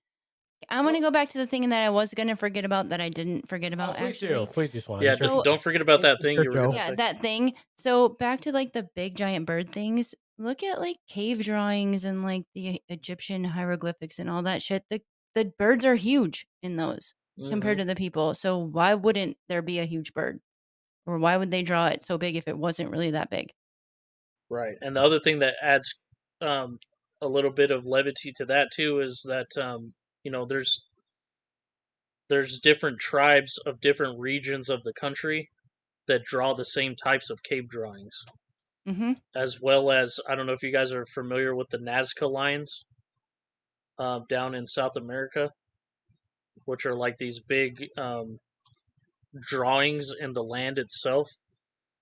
[0.69, 2.89] I want to go back to the thing that I was going to forget about
[2.89, 4.29] that I didn't forget oh, about oh, please actually.
[4.29, 5.27] do please do swan Yeah, Sure.
[5.29, 6.63] don't, So- don't forget about that thing Sure, you were Joe.
[6.65, 6.95] going to Yeah, say.
[6.97, 7.53] that thing.
[7.77, 10.15] So back to like the big giant bird things.
[10.43, 14.85] Look at like cave drawings and like the Egyptian hieroglyphics and all that shit.
[14.91, 15.03] The
[15.35, 17.15] the birds are huge in those
[17.49, 17.79] compared Mhm.
[17.79, 18.35] to the people.
[18.35, 20.41] So why wouldn't there be a huge bird?
[21.07, 23.53] Or why would they draw it so big if it wasn't really that big?
[24.49, 25.93] Right, and the other thing that adds
[26.41, 26.79] um,
[27.21, 30.89] a little bit of levity to that too is that um, you know there's
[32.29, 35.49] there's different tribes of different regions of the country
[36.07, 38.25] that draw the same types of cave drawings,
[38.87, 39.13] Mm-hmm.
[39.35, 42.85] as well as I don't know if you guys are familiar with the Nazca lines
[43.99, 45.51] uh, down in South America,
[46.65, 48.39] which are like these big um,
[49.41, 51.29] drawings in the land itself.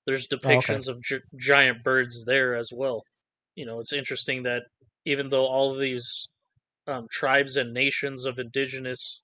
[0.06, 0.80] There's Oh, okay.
[0.80, 3.04] depictions of gi- giant birds there as well.
[3.56, 4.64] You know, it's interesting that
[5.06, 6.28] even though all of these
[6.86, 9.22] um, tribes and nations of indigenous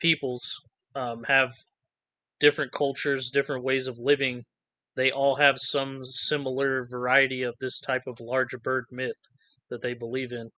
[0.00, 0.54] peoples
[0.96, 1.54] um, have
[2.40, 4.44] different cultures, different ways of living,
[4.96, 9.20] they all have some similar variety of this type of large bird myth
[9.70, 10.50] that they believe in,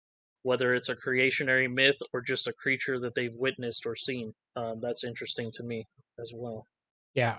[0.44, 4.34] whether it's a creationary myth or just a creature that they've witnessed or seen.
[4.56, 5.86] Um, that's interesting to me
[6.20, 6.66] as well.
[7.14, 7.38] Yeah.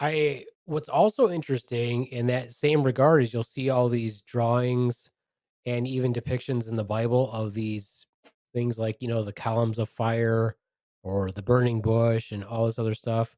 [0.00, 5.10] I what's also interesting in that same regard is you'll see all these drawings
[5.66, 8.06] and even depictions in the Bible of these
[8.54, 10.56] things like, you know, the columns of fire
[11.02, 13.36] or the burning bush and all this other stuff,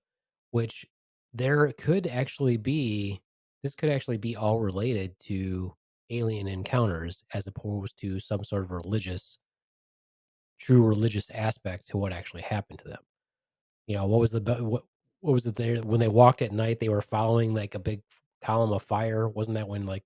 [0.50, 0.86] which
[1.34, 3.20] there could actually be
[3.62, 5.74] this could actually be all related to
[6.10, 9.38] alien encounters as opposed to some sort of religious
[10.60, 13.02] true religious aspect to what actually happened to them.
[13.86, 14.84] You know, what was the what
[15.24, 18.02] what was it there when they walked at night they were following like a big
[18.42, 20.04] column of fire wasn't that when like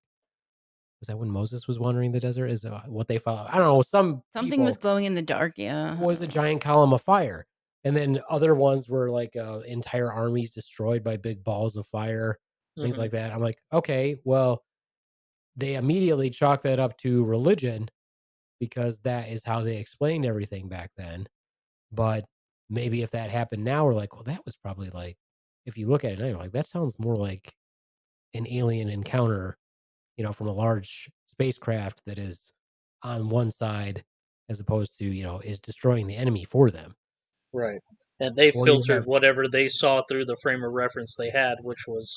[1.01, 3.67] was that when moses was wandering the desert is uh, what they follow i don't
[3.67, 5.53] know some Something was glowing in the dark.
[5.57, 5.99] Yeah.
[5.99, 7.45] was a giant column of fire
[7.83, 12.39] and then other ones were like uh, entire armies destroyed by big balls of fire
[12.81, 12.99] things Mhm.
[12.99, 13.31] like that.
[13.33, 14.63] I'm like okay well
[15.55, 17.89] they immediately chalk that up to religion
[18.59, 21.27] because that is how they explained everything back then.
[21.91, 22.25] But
[22.69, 25.17] maybe if that happened now we're like well that was probably like
[25.65, 27.55] if you look at it now you're like that sounds more like
[28.33, 29.57] an alien encounter
[30.17, 32.53] you know from a large spacecraft that is
[33.03, 34.05] on one side
[34.49, 36.95] as opposed to you know is destroying the enemy for them
[37.53, 37.79] Right.
[38.19, 41.57] And they Or filtered have- whatever they saw through the frame of reference they had,
[41.63, 42.13] which was,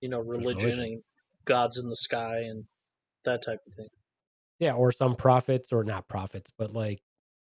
[0.00, 0.80] you know, religion, religion.
[0.80, 1.02] and
[1.46, 2.64] gods in the sky and
[3.24, 3.88] that type of thing.
[4.58, 7.00] yeah or some prophets or not prophets but like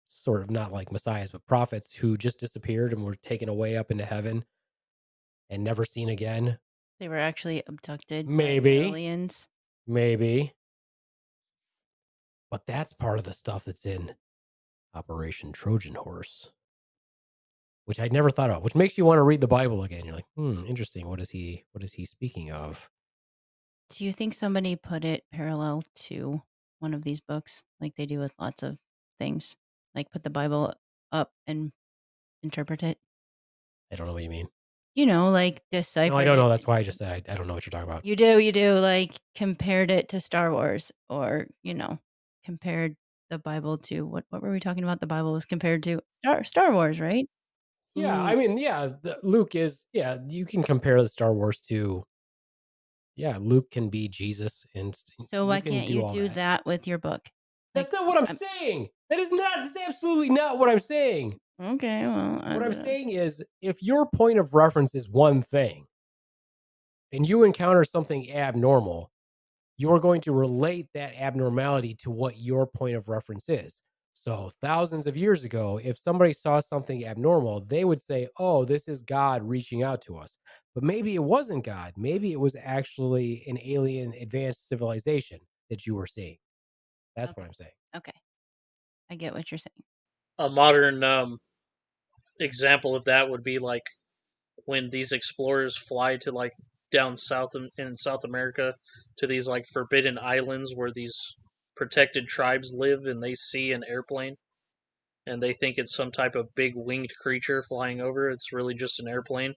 [0.07, 3.91] sort of not like messiahs but prophets who just disappeared and were taken away up
[3.91, 4.45] into heaven
[5.51, 6.59] and never seen again
[7.01, 8.27] They were actually abducted.
[8.27, 8.79] by Maybe.
[8.79, 9.49] aliens.
[9.87, 10.53] maybe
[12.51, 14.15] but that's part of the stuff that's in
[14.95, 16.51] operation trojan horse
[17.87, 20.15] which i'd never thought of which makes you want to read the bible again you're
[20.15, 22.91] like hmm interesting what is he what is he speaking of
[23.91, 26.43] Do you think somebody put it parallel to
[26.81, 28.79] one of these books, like they do with lots of
[29.19, 29.57] things,
[29.95, 30.75] like put the Bible
[31.13, 31.73] up and
[32.43, 32.99] interpret it?
[33.93, 34.49] i don't know what you mean
[34.95, 36.13] You know, like decipher.
[36.13, 37.71] no i don't know that's why i just said I, I don't know what you're
[37.71, 38.75] talking about You do, you do.
[38.75, 41.99] Like compared it to Star Wars, or you know,
[42.45, 42.97] compared
[43.31, 44.25] the Bible to what?
[44.31, 45.01] What were we talking about?
[45.01, 47.27] The Bible was compared to Star Star Wars, right?
[47.95, 48.25] Yeah, Mm.
[48.25, 49.87] I mean, yeah, the, Luke is.
[49.93, 52.05] Yeah, you can compare the Star Wars to.
[53.17, 56.67] Yeah, Luke can be Jesus, and So why can can't you do that.
[56.67, 57.29] with your book?
[57.75, 58.89] That's Like, not what I'm, I'm- saying.
[59.11, 59.59] That is not.
[59.65, 61.39] That's absolutely not what I'm saying.
[61.63, 62.83] Okay, well, I What I'm know.
[62.83, 65.87] saying is, if your point of reference is one thing,
[67.13, 69.13] and you encounter something abnormal,
[69.77, 73.83] you're going to relate that abnormality to what your point of reference is.
[74.17, 78.89] So, thousands of years ago, if somebody saw something abnormal, they would say, Oh, this
[78.89, 80.39] is God reaching out to us.
[80.75, 81.93] But maybe it wasn't God.
[81.97, 86.37] Maybe it was actually an alien advanced civilization that you were seeing.
[87.17, 87.71] That's what I'm saying.
[87.97, 88.13] Okay,
[89.11, 89.83] I get what you're saying.
[90.39, 91.39] A modern um,
[92.41, 93.87] example of that would be like
[94.65, 96.53] when these explorers fly to like
[96.93, 98.75] down south in, in South America
[99.19, 101.35] to these like forbidden islands where these
[101.77, 104.37] protected tribes live, and they see an airplane,
[105.27, 108.31] and they think it's some type of big winged creature flying over.
[108.31, 109.55] It's really just an airplane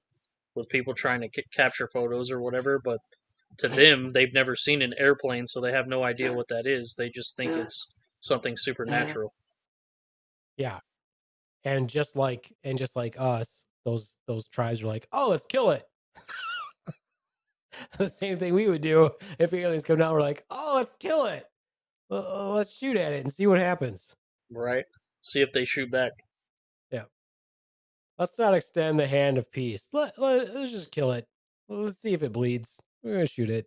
[0.56, 3.00] with people trying to ca- capture photos or whatever, but
[3.60, 6.96] to them, they've never seen an airplane, so they have no idea what that is.
[6.98, 7.86] They just think it's
[8.20, 9.32] something supernatural.
[10.58, 10.80] Yeah.
[11.64, 15.72] And just like and just like us, those those tribes are like, oh, let's kill
[15.72, 15.84] it.
[17.98, 20.14] the same thing we would do if aliens come down.
[20.14, 21.46] We're like, oh, let's kill it.
[22.10, 24.16] Uh, let's shoot at it and see what happens.
[24.52, 24.86] Right?
[25.22, 26.12] See if they shoot back.
[26.92, 27.04] Yeah.
[28.18, 29.88] Let's not extend the hand of peace.
[29.92, 31.28] Let, let us just kill it.
[31.68, 32.80] Let's see if it bleeds.
[33.04, 33.66] We're gonna shoot it.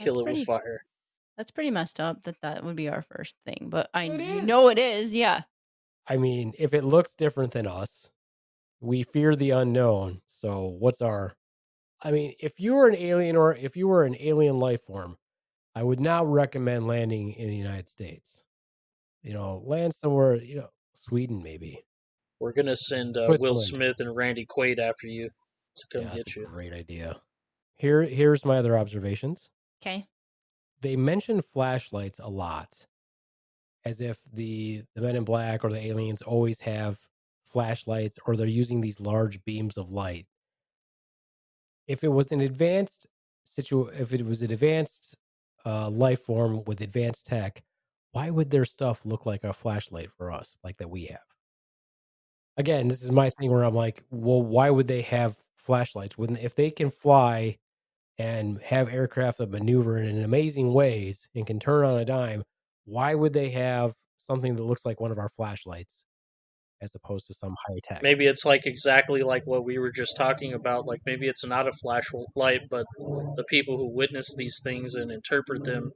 [0.00, 0.82] Kill That's it pretty, with fire.
[1.36, 2.22] That's pretty messed up.
[2.24, 5.14] That that would be our first thing, but I It you know it is.
[5.14, 5.42] Yeah.
[6.08, 8.10] I mean, if it looks different than us,
[8.80, 10.20] we fear the unknown.
[10.26, 11.36] So what's our
[12.02, 15.16] I mean, if you were an alien or if you were an alien life form,
[15.78, 18.44] I would not recommend landing in the United States.
[19.22, 21.84] You know, land somewhere, you know, Sweden maybe.
[22.40, 25.30] We're gonna send uh, Will Smith and Randy Quaid after you
[25.76, 26.46] to come yeah, get that's a you.
[26.46, 27.20] great idea.
[27.76, 29.50] Here here's my other observations.
[29.82, 30.04] Okay.
[30.80, 32.86] They mention flashlights a lot.
[33.84, 36.98] As if the the men in black or the aliens always have
[37.44, 40.26] flashlights or they're using these large beams of light.
[41.86, 43.06] if it was an advanced
[43.44, 45.16] situ if it was an advanced
[45.68, 47.62] uh, life form with advanced tech,
[48.12, 51.20] why would their stuff look like a flashlight for us, like that we have?
[52.56, 56.16] Again, this is my thing where I'm like, well, why would they have flashlights?
[56.16, 57.58] When if they can fly
[58.16, 62.44] and have aircraft that maneuver in amazing ways and can turn on a dime,
[62.86, 66.04] why would they have something that looks like one of our flashlights
[66.80, 68.02] as opposed to some high tech?
[68.02, 70.86] Maybe it's like exactly like what we were just talking about.
[70.86, 72.86] Like maybe it's not a flashlight, but
[73.36, 75.90] the people who witness these things and interpret them,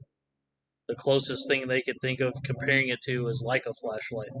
[0.87, 4.31] the closest thing they could think of comparing it to is like a flashlight.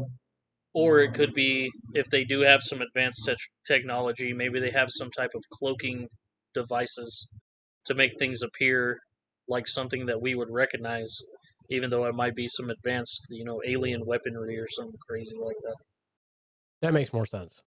[0.73, 3.35] Or it could be if they do have some advanced te-
[3.67, 6.07] technology, maybe they have some type of cloaking
[6.53, 7.29] devices
[7.85, 8.99] to make things appear
[9.47, 11.15] like something that we would recognize,
[11.69, 15.57] even though it might be some advanced, you know, alien weaponry or something crazy like
[15.63, 15.75] that.
[16.83, 17.61] That makes more sense.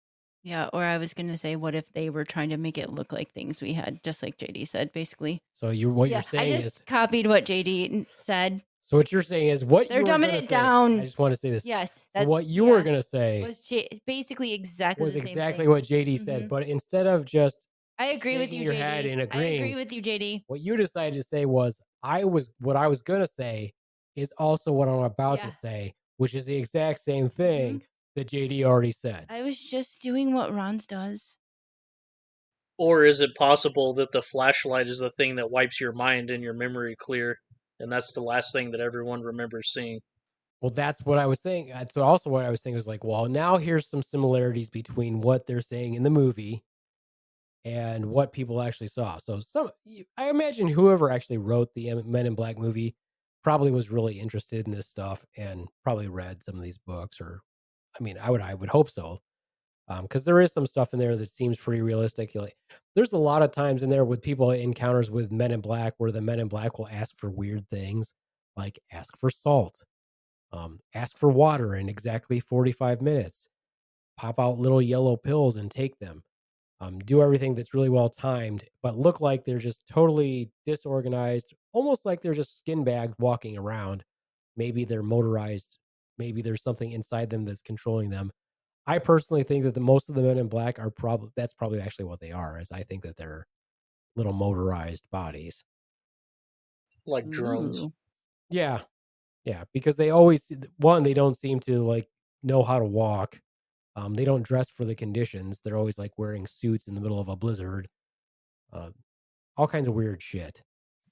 [0.44, 0.70] Yeah.
[0.74, 3.32] Or I was gonna say, what if they were trying to make it look like
[3.32, 5.42] things we had, just like JD said, basically.
[5.54, 6.18] So you what yeah.
[6.18, 8.62] you're saying I just is copied what JD said.
[8.82, 11.00] So what you're saying is what They're dumbing it say- down.
[11.00, 11.66] I just want to say this.
[11.66, 12.08] Yes.
[12.16, 15.70] So what you were gonna say was J- basically exactly was exactly thing.
[15.70, 16.50] what JD said, Mhm.
[16.50, 18.78] but instead of just I agree with you, your JD.
[18.78, 20.44] head and I agree with you, JD.
[20.48, 23.74] what you decided to say was I was what I was gonna say
[24.16, 25.50] is also what I'm about Yeah.
[25.50, 27.82] to say, which is the exact same thing
[28.16, 29.26] that JD already said.
[29.30, 31.38] I was just doing what Ron's does.
[32.78, 36.44] Or is it possible that the flashlight is the thing that wipes your mind and
[36.44, 37.38] your memory clear,
[37.80, 40.02] and that's the last thing that everyone remembers seeing?
[40.62, 41.72] Well, that's what I was saying.
[41.72, 45.22] Uh, that's also what I was thinking was like, well, now here's some similarities between
[45.22, 46.64] what they're saying in the movie
[47.64, 49.18] and what people actually saw.
[49.18, 49.70] So, some
[50.18, 52.96] I imagine whoever actually wrote the Men in Black movie
[53.44, 57.22] probably was really interested in this stuff and probably read some of these books.
[57.22, 57.42] Or,
[58.00, 59.20] I mean, I would I would hope so,
[60.02, 62.36] because there is some stuff in there that seems pretty realistic.
[62.36, 62.58] Like,
[62.96, 66.12] there's a lot of times in there with people encounters with Men in Black where
[66.12, 68.14] the Men in Black will ask for weird things,
[68.58, 69.84] like ask for salt
[70.54, 73.50] um, ask for water in exactly 45 minutes
[74.18, 76.24] pop out little yellow pills and take them
[76.82, 82.06] um, do everything that's really well timed but look like they're just totally disorganized almost
[82.06, 84.04] like they're just skin bagged walking around
[84.58, 85.78] maybe they're motorized
[86.18, 88.32] maybe there's something inside them that's controlling them
[88.88, 91.80] i personally think that the most of the men in black are probably that's probably
[91.82, 93.48] actually what they are is i think that they're
[94.16, 95.64] little motorized bodies
[97.06, 97.82] Like drones.
[97.82, 97.94] Ooh.
[98.50, 98.82] Yeah.
[99.46, 102.10] Yeah, because they always one they don't seem to like
[102.44, 103.42] know how to walk.
[103.96, 105.62] Um they don't dress for the conditions.
[105.64, 107.90] They're always like wearing suits in the middle of a blizzard.
[108.74, 108.92] Uh
[109.58, 110.64] all kinds of weird shit.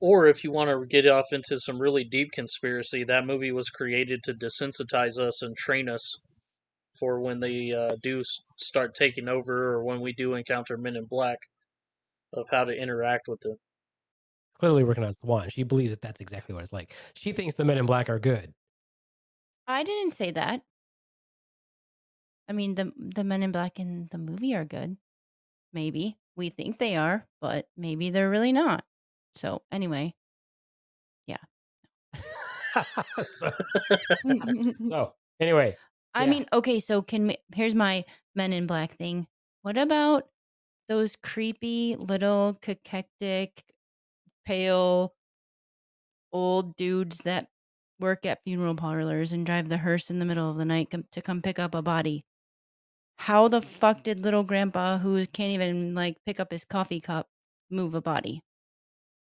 [0.03, 3.69] Or if you want to get off into some really deep conspiracy, that movie was
[3.69, 6.17] created to desensitize us and train us
[6.99, 8.21] for when they uh, do
[8.59, 11.37] start taking over or when we do encounter Men in Black
[12.33, 13.55] of how to interact with them.
[14.59, 15.47] Clearly working on Swan.
[15.49, 16.93] She believes that that's exactly what it's like.
[17.15, 18.51] She thinks the Men in Black are good.
[19.69, 20.63] I didn't say that.
[22.49, 24.97] I mean, the the Men in Black in the movie are good.
[25.71, 28.83] Maybe we think they are, but maybe they're really not.
[29.35, 30.15] So anyway,
[33.17, 33.51] so,
[34.89, 35.77] so, anyway,
[36.13, 36.25] I Yeah.
[36.27, 38.05] mean, okay, so can we, here's my
[38.35, 39.27] Men in Black thing.
[39.61, 40.29] What about
[40.89, 43.65] those creepy little cachectic,
[44.45, 45.15] pale,
[46.31, 47.49] old dudes that
[47.99, 51.05] work at funeral parlors and drive the hearse in the middle of the night com-
[51.11, 52.25] to come pick up a body?
[53.17, 57.29] How the fuck did little grandpa, who can't even like pick up his coffee cup,
[57.71, 58.43] move a body?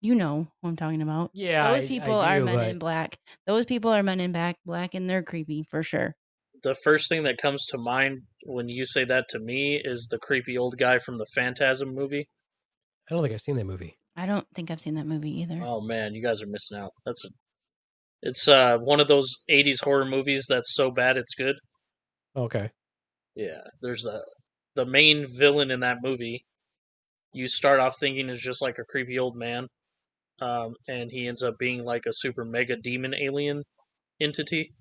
[0.01, 1.31] You know who I'm talking about.
[1.33, 3.17] yeah, Those people I are do, men but- in black.
[3.45, 6.15] Those people are men in black, black, and they're creepy for sure.
[6.63, 10.17] The first thing that comes to mind when you say that to me is the
[10.19, 12.27] creepy old guy from the Phantasm movie.
[13.09, 13.97] I don't think I've seen that movie.
[14.15, 15.59] I don't think I've seen that movie either.
[15.63, 16.91] Oh man, you guys are missing out.
[17.05, 17.29] That's a,
[18.23, 21.55] it's uh one of those '80s horror movies that's so bad it's good.
[22.35, 22.69] Okay.
[23.35, 24.21] Yeah, there's a
[24.75, 26.43] the main villain in that movie.
[27.33, 29.67] You start off thinking is just like a creepy old man,
[30.41, 33.63] um, and he ends up being like a super mega demon alien
[34.21, 34.71] entity.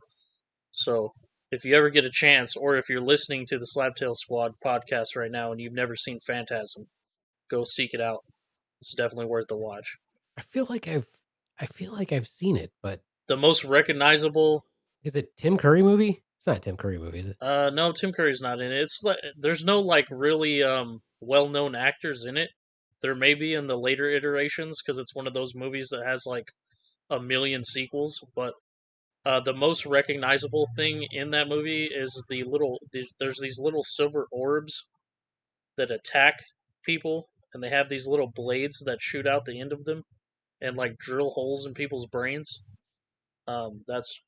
[0.71, 1.13] So,
[1.51, 5.17] if you ever get a chance, or if you're listening to the Slaptail Squad podcast
[5.17, 6.87] right now and you've never seen Phantasm,
[7.51, 8.25] go seek it out.
[8.81, 9.97] It's definitely worth the watch.
[10.37, 11.07] I feel like I've
[11.61, 14.63] I feel like I've seen it, but The most recognizable
[15.03, 16.23] is it Tim Curry movie?
[16.37, 17.37] It's not a Tim Curry movie, is it?
[17.41, 18.81] Uh, no, Tim Curry's not in it.
[18.81, 22.51] It's like there's no like really um well-known actors in it.
[23.03, 26.25] There may be in the later iterations because it's one of those movies that has
[26.27, 26.47] like
[27.11, 28.19] a million sequels.
[28.35, 28.55] But
[29.25, 32.79] uh, the most recognizable thing in that movie is the little.
[32.93, 34.85] The, there's these little silver orbs
[35.77, 36.35] that attack
[36.85, 40.03] people, and they have these little blades that shoot out the end of them
[40.61, 42.63] and like drill holes in people's brains.
[43.47, 44.21] Um, that's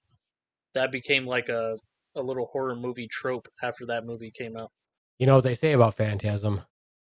[0.74, 1.76] that became like a
[2.16, 4.70] a little horror movie trope after that movie came out.
[5.18, 6.62] You know what they say about Phantasm?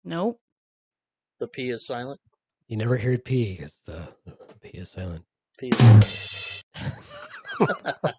[0.04, 0.40] Nope.
[1.40, 2.20] The P is silent.
[2.68, 5.24] You never heard P because the, the P is silent.
[5.58, 6.94] P is silent.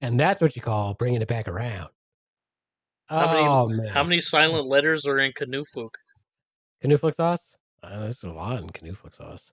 [0.00, 1.88] and that's what you call bringing it back around.
[3.08, 3.92] How many- oh man!
[3.92, 5.88] How many silent letters are in Canoefuk?
[6.80, 7.56] canoe sauce?
[7.82, 9.52] Uh, there's a lot in canoe sauce.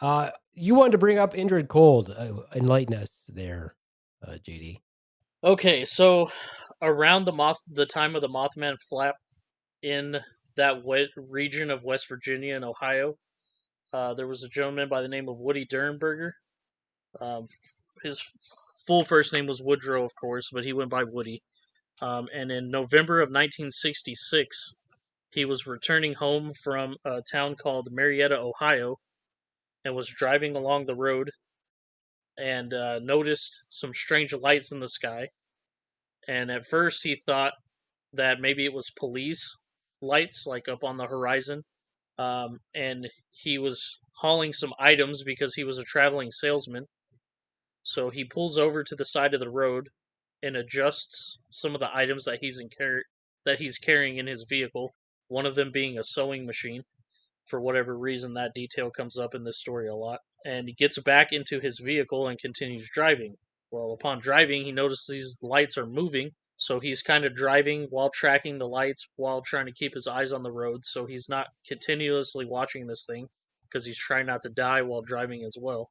[0.00, 2.14] Uh, you wanted to bring up Indrid Cold.
[2.16, 3.74] Uh, enlighten us there,
[4.26, 4.80] uh, JD.
[5.42, 6.30] Okay, so
[6.82, 9.14] around the moth, the time of the Mothman flap
[9.82, 10.18] in
[10.56, 13.16] that wet region of West Virginia and Ohio,
[13.92, 16.32] uh, there was a gentleman by the name of Woody Derenberger.
[17.20, 17.46] Um,
[18.02, 18.20] his
[18.86, 21.42] full first name was Woodrow, of course, but he went by Woody.
[22.02, 24.74] Um, and in November of 1966,
[25.30, 28.96] he was returning home from a town called Marietta, Ohio,
[29.84, 31.30] and was driving along the road
[32.38, 35.28] and uh, noticed some strange lights in the sky.
[36.28, 37.54] And at first, he thought
[38.12, 39.56] that maybe it was police
[40.00, 41.62] lights, like up on the horizon.
[42.18, 46.86] Um, and he was hauling some items because he was a traveling salesman.
[47.82, 49.88] So he pulls over to the side of the road
[50.42, 53.04] and adjusts some of the items that he's in car-
[53.44, 54.90] that he's carrying in his vehicle.
[55.28, 56.80] One of them being a sewing machine.
[57.44, 60.20] For whatever reason, that detail comes up in this story a lot.
[60.44, 63.36] And he gets back into his vehicle and continues driving.
[63.70, 66.30] Well, upon driving, he notices these lights are moving.
[66.58, 70.32] So he's kind of driving while tracking the lights while trying to keep his eyes
[70.32, 70.84] on the road.
[70.84, 73.28] So he's not continuously watching this thing
[73.64, 75.90] because he's trying not to die while driving as well.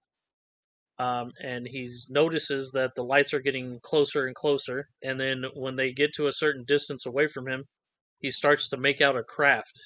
[0.98, 4.88] Um, and he notices that the lights are getting closer and closer.
[5.04, 7.66] And then when they get to a certain distance away from him,
[8.18, 9.82] he starts to make out a craft.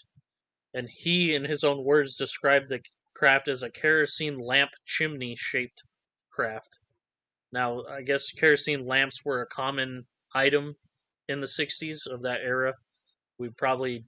[0.73, 2.79] And he, in his own words, described the
[3.15, 5.83] craft as a kerosene lamp chimney shaped
[6.31, 6.79] craft.
[7.51, 10.75] Now, I guess kerosene lamps were a common item
[11.27, 12.73] in the 60s of that era.
[13.37, 14.05] We probably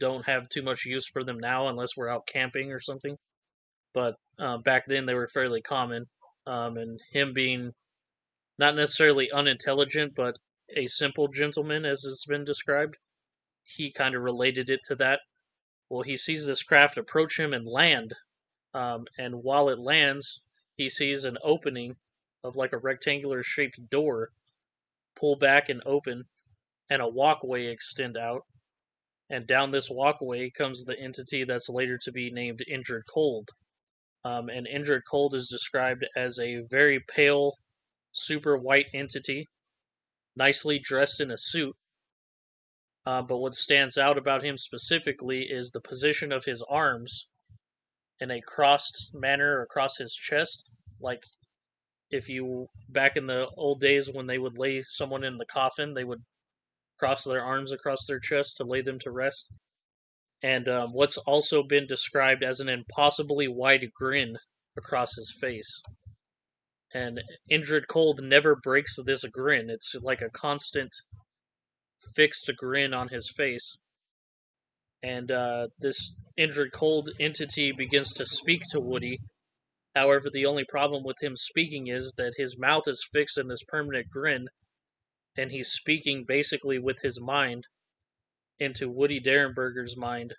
[0.00, 3.16] don't have too much use for them now unless we're out camping or something.
[3.94, 6.06] But uh, back then they were fairly common.
[6.46, 7.72] Um, and him being
[8.58, 10.36] not necessarily unintelligent, but
[10.76, 12.96] a simple gentleman, as it's been described,
[13.62, 15.20] he kind of related it to that.
[15.88, 18.14] Well, he sees this craft approach him and land.
[18.74, 20.40] Um, and while it lands,
[20.76, 21.96] he sees an opening
[22.42, 24.30] of like a rectangular shaped door
[25.18, 26.24] pull back and open,
[26.90, 28.42] and a walkway extend out.
[29.30, 33.48] And down this walkway comes the entity that's later to be named Indrid Cold.
[34.24, 37.54] Um, and Indrid Cold is described as a very pale,
[38.12, 39.48] super white entity,
[40.36, 41.74] nicely dressed in a suit.
[43.04, 47.26] Uh, but what stands out about him specifically is the position of his arms
[48.20, 50.76] in a crossed manner across his chest.
[51.00, 51.24] Like
[52.12, 55.94] if you, back in the old days when they would lay someone in the coffin,
[55.94, 56.20] they would
[56.98, 59.50] cross their arms across their chest to lay them to rest.
[60.42, 64.36] And um, what's also been described as an impossibly wide grin
[64.76, 65.80] across his face.
[66.94, 69.70] And Indrid Cold never breaks this grin.
[69.70, 70.94] It's like a constant
[72.14, 73.76] fixed grin on his face.
[75.02, 79.18] And uh, this Indrid Cold entity begins to speak to Woody.
[79.94, 83.62] However, the only problem with him speaking is that his mouth is fixed in this
[83.62, 84.48] permanent grin,
[85.36, 87.66] and he's speaking basically with his mind
[88.58, 90.34] into Woody Derenberger's mind,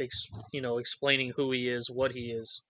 [0.00, 2.62] ex- you know, explaining who he is, what he is.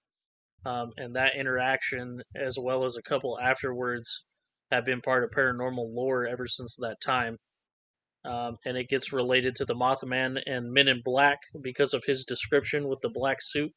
[0.64, 4.24] Um, and that interaction, as well as a couple afterwards,
[4.72, 7.38] have been part of paranormal lore ever since that time.
[8.24, 12.24] Um, and it gets related to the Mothman and Men in Black because of his
[12.24, 13.72] description with the black suit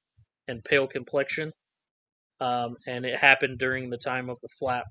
[0.47, 1.53] and pale complexion.
[2.41, 4.85] Um, and it happened during the time of the flap,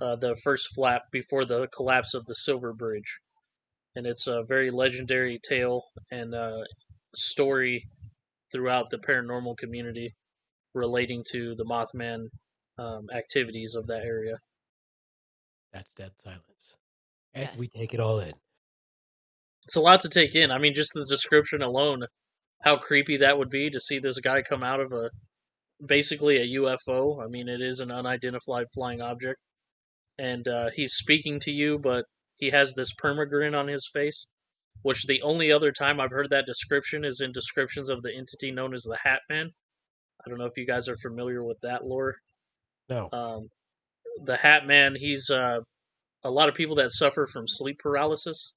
[0.00, 3.18] uh, the first flap before the collapse of the Silver Bridge.
[3.94, 6.62] And it's a very legendary tale and uh,
[7.14, 7.82] story
[8.52, 10.14] throughout the paranormal community
[10.74, 12.28] relating to the Mothman
[12.78, 14.36] um, activities of that area.
[15.72, 16.76] That's dead silence.
[17.34, 18.32] As we take it all in.
[19.64, 20.50] It's a lot to take in.
[20.50, 22.06] I mean, just the description alone,
[22.62, 25.10] how creepy that would be to see this guy come out of a
[25.84, 27.22] basically a UFO.
[27.24, 29.40] I mean, it is an unidentified flying object,
[30.18, 32.04] and uh, he's speaking to you, but
[32.34, 34.26] he has this permagrin on his face.
[34.82, 38.52] Which the only other time I've heard that description is in descriptions of the entity
[38.52, 39.50] known as the Hat Man.
[40.24, 42.14] I don't know if you guys are familiar with that lore.
[42.88, 43.08] No.
[43.10, 43.48] Um,
[44.22, 45.60] the Hat Man, he's uh,
[46.22, 48.52] a lot of people that suffer from sleep paralysis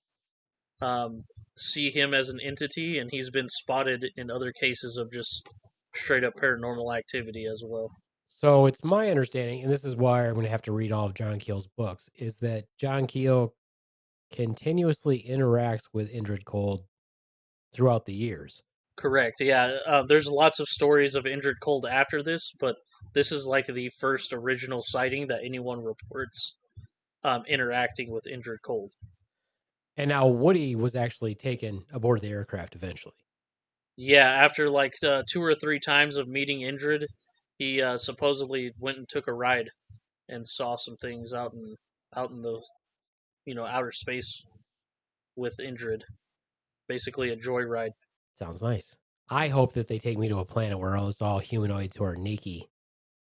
[0.81, 1.23] um,
[1.57, 5.47] see him as an entity, and he's been spotted in other cases of just
[5.95, 7.89] straight up paranormal activity as well.
[8.27, 11.07] So it's my understanding, and this is why I'm going to have to read all
[11.07, 13.55] of John Keel's books, is that John Keel
[14.31, 16.83] continuously interacts with Indrid Cold
[17.73, 18.61] throughout the years.
[18.97, 19.37] Correct.
[19.39, 22.75] Yeah, uh, there's lots of stories of Indrid Cold after this, but
[23.13, 26.57] this is like the first original sighting that anyone reports
[27.23, 28.93] um, interacting with Indrid Cold.
[29.97, 33.15] And now Woody was actually taken aboard the aircraft eventually.
[34.01, 37.03] Yeah, after like uh, two or three times of meeting Indrid,
[37.57, 39.69] he uh, supposedly went and took a ride
[40.29, 41.75] and saw some things out in
[42.15, 42.61] out in the
[43.45, 44.41] you know outer space
[45.35, 46.03] with Indrid.
[46.87, 47.91] Basically, a joyride.
[48.37, 48.95] Sounds nice.
[49.29, 52.05] I hope that they take me to a planet where all it's all humanoids who
[52.05, 52.61] are naked,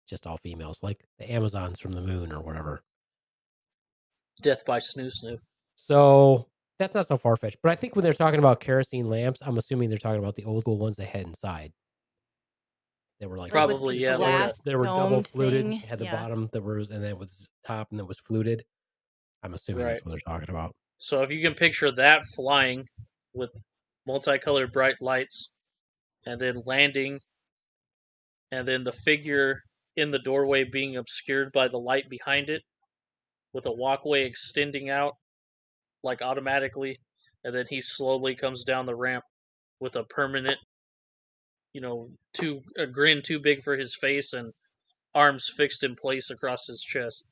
[0.07, 2.83] just all females, like the Amazons from the moon or whatever.
[4.41, 5.39] Death by snoo snoo.
[5.75, 6.47] So
[6.79, 7.57] that's not so far fetched.
[7.61, 10.45] But I think when they're talking about kerosene lamps, I'm assuming they're talking about the
[10.45, 11.71] old school ones they had inside.
[13.19, 15.65] They were like Like Probably, the yeah, They were, glass they were double fluted.
[15.65, 15.73] thing.
[15.73, 16.15] Had the Yeah.
[16.15, 18.63] bottom that was, and then it was top, and then was fluted.
[19.43, 20.73] I'm assuming that's what they're talking about.
[20.97, 22.85] So if you can picture that flying
[23.33, 23.51] with
[24.07, 25.51] multicolored bright lights,
[26.25, 27.19] and then landing,
[28.51, 29.61] and then the figure
[29.95, 32.63] in the doorway being obscured by the light behind it,
[33.53, 35.15] with a walkway extending out,
[36.03, 36.97] like automatically,
[37.43, 39.23] and then he slowly comes down the ramp
[39.79, 40.57] with a permanent,
[41.73, 44.53] you know, too a grin too big for his face and
[45.15, 47.29] arms fixed in place across his chest.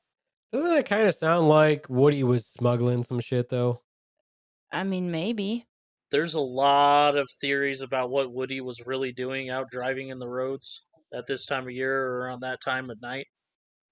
[0.53, 3.81] Doesn't it kind of sound like Woody was smuggling some shit though?
[4.71, 5.65] I mean, maybe.
[6.11, 10.27] there's a lot of theories about what Woody was really doing out driving in the
[10.27, 13.27] roads at this time of year or around that time of night.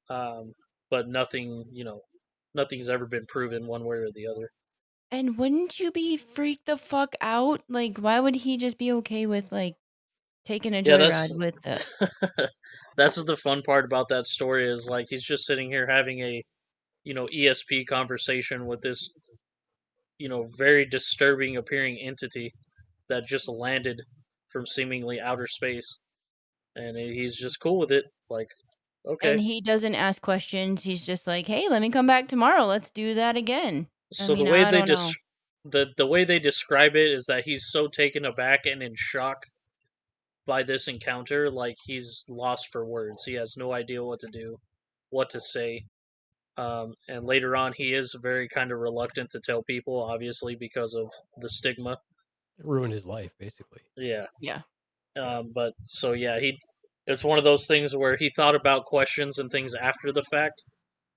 [0.09, 0.53] Um,
[0.89, 2.01] but nothing, you know,
[2.53, 4.49] nothing's ever been proven one way or the other.
[5.15, 7.63] And wouldn't you be freaked the fuck out?
[7.69, 9.77] Like, why would he just be okay with like
[10.45, 11.85] taking a Yeah, joyride with the?
[12.97, 16.43] That's the fun part about that story is like he's just sitting here having a,
[17.03, 19.09] you know, ESP conversation with this,
[20.17, 22.53] you know, very disturbing appearing entity
[23.09, 24.01] that just landed
[24.49, 25.99] from seemingly outer space,
[26.75, 28.05] and he's just cool with it.
[28.29, 28.49] Like,
[29.07, 29.37] okay.
[29.37, 30.83] And he doesn't ask questions.
[30.83, 32.63] He's just like, "Hey, let me come back tomorrow.
[32.65, 33.89] Let's do that again."
[34.19, 35.13] I So mean, the way I they don't des-
[35.63, 39.45] the the way they describe it is that he's so taken aback and in shock
[40.47, 43.23] by this encounter, like he's lost for words.
[43.25, 44.57] He has no idea what to do,
[45.09, 45.85] what to say.
[46.57, 50.95] Um, and later on, he is very kind of reluctant to tell people, obviously because
[50.95, 51.99] of the stigma.
[52.57, 53.81] It ruined his life, basically.
[53.97, 54.27] Yeah.
[54.39, 54.61] Yeah.
[55.17, 56.57] Um, but so yeah, he
[57.07, 60.63] It's one of those things where he thought about questions and things after the fact,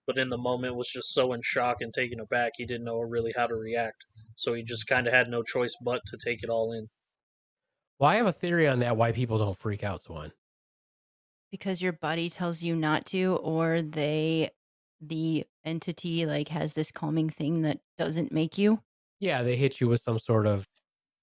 [0.08, 2.98] but in the moment was just so in shock and taken aback he didn't know
[3.00, 4.06] really how to react.
[4.36, 6.88] So he just kind of had no choice but to take it all in.
[8.00, 10.32] Well, I have a theory on that why people don't freak out, Swan.
[11.50, 14.50] because your body tells you not to or they
[15.00, 18.80] the entity like has this calming thing that doesn't make you
[19.20, 20.68] Yeah, they hit you with some sort of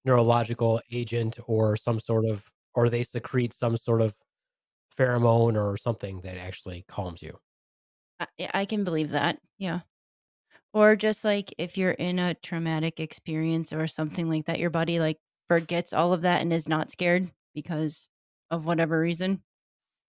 [0.06, 4.18] neurological agent or some sort of, or they secrete some sort of
[4.98, 7.40] pheromone or something that actually calms you.
[8.20, 9.82] I, I can believe that yeah
[10.74, 15.00] or just like if you're in a traumatic experience or something like that your body
[15.00, 18.10] like forgets all of that and is not scared because
[18.52, 19.42] of whatever reason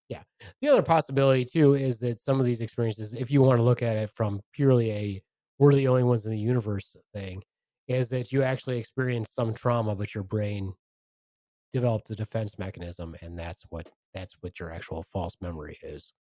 [0.09, 0.23] Yeah.
[0.61, 3.83] The other possibility too is that some of these experiences, if you want to look
[3.83, 5.23] at it from purely a
[5.59, 7.43] we're the only ones in the universe thing,
[7.89, 10.73] is that you actually experienced some trauma, but your brain
[11.73, 16.13] developed a defense mechanism, and that's what that's what your actual false memory is.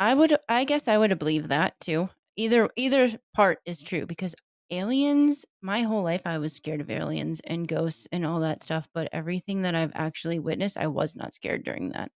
[0.00, 2.10] I would I guess I would have believed that too.
[2.34, 4.34] Either either part is true because
[4.70, 8.88] aliens my whole life I was scared of aliens and ghosts and all that stuff,
[8.92, 12.10] but everything that I've actually witnessed I was not scared during that.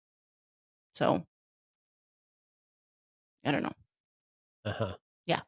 [0.94, 1.26] So
[3.44, 3.72] I don't know.
[4.64, 4.96] Uh huh.
[5.26, 5.40] Yeah.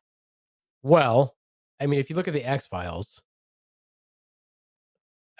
[0.83, 1.37] Well,
[1.81, 3.23] I mean, if you look at the X Files,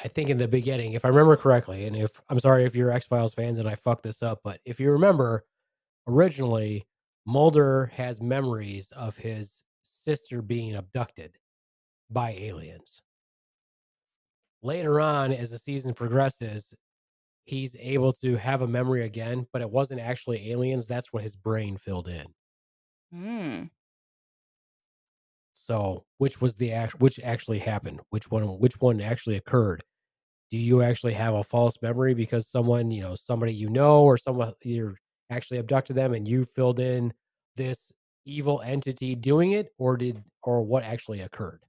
[0.03, 2.91] I think in the beginning, if I remember correctly, and if I'm sorry if you're
[2.91, 5.45] X Files fans and I fucked this up, but if you remember,
[6.07, 6.87] originally
[7.25, 11.39] Mulder has memories of his sister being abducted
[12.11, 13.01] by aliens.
[14.63, 16.75] Later on, as the season progresses,
[17.45, 20.87] he's able to have a memory again, but it wasn't actually aliens.
[20.87, 22.27] That's what his brain filled in.
[23.15, 23.71] Mm.
[25.55, 27.01] So, which was the act?
[27.01, 28.01] Which actually happened?
[28.11, 28.45] Which one?
[28.59, 29.83] Which one actually occurred?
[30.51, 34.19] Do you actually have a false memory because someone, you know, somebody you know, or
[34.19, 34.97] someone you're
[35.33, 37.13] actually abducted them, and you filled in
[37.57, 37.93] this
[38.25, 41.63] evil entity doing it, or did, or what actually occurred?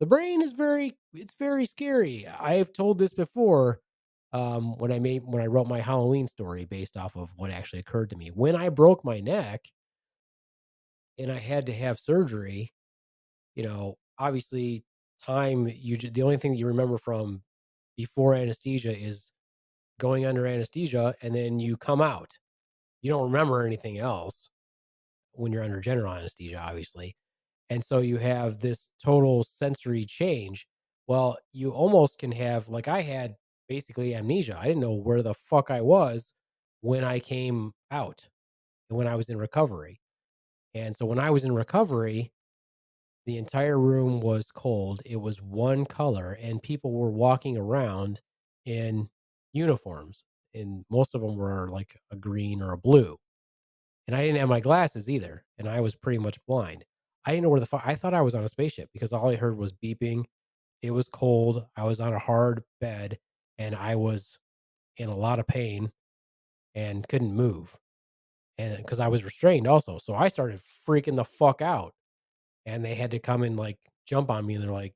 [0.00, 2.26] The brain is very, it's very scary.
[2.26, 3.80] I've told this before
[4.32, 7.80] um, when I made when I wrote my Halloween story based off of what actually
[7.80, 9.60] occurred to me when I broke my neck
[11.18, 12.72] and I had to have surgery,
[13.54, 14.84] you know, obviously
[15.22, 17.42] time you the only thing that you remember from
[17.96, 19.32] before anesthesia is
[20.02, 22.36] going under anesthesia and then you come out.
[23.02, 24.50] You don't remember anything else
[25.34, 27.14] when you're under general anesthesia, obviously.
[27.70, 30.66] And so you have this total sensory change.
[31.06, 33.36] Well, you almost can have like I had
[33.68, 34.58] basically amnesia.
[34.60, 36.34] I didn't know where the fuck I was
[36.80, 38.26] when I came out
[38.90, 40.00] and when I was in recovery.
[40.74, 42.32] And so when I was in recovery,
[43.24, 45.00] the entire room was cold.
[45.06, 48.20] It was one color, and people were walking around
[48.66, 49.08] in
[49.52, 50.24] uniforms.
[50.54, 53.16] And most of them were like a green or a blue.
[54.06, 55.44] And I didn't have my glasses either.
[55.58, 56.84] And I was pretty much blind.
[57.24, 59.30] I didn't know where the fuck I thought I was on a spaceship because all
[59.30, 60.24] I heard was beeping.
[60.82, 61.66] It was cold.
[61.76, 63.18] I was on a hard bed
[63.58, 64.38] and I was
[64.98, 65.92] in a lot of pain
[66.74, 67.78] and couldn't move
[68.58, 69.98] and because I was restrained also.
[69.98, 71.94] So I started freaking the fuck out.
[72.66, 74.94] And they had to come and like jump on me and they're like,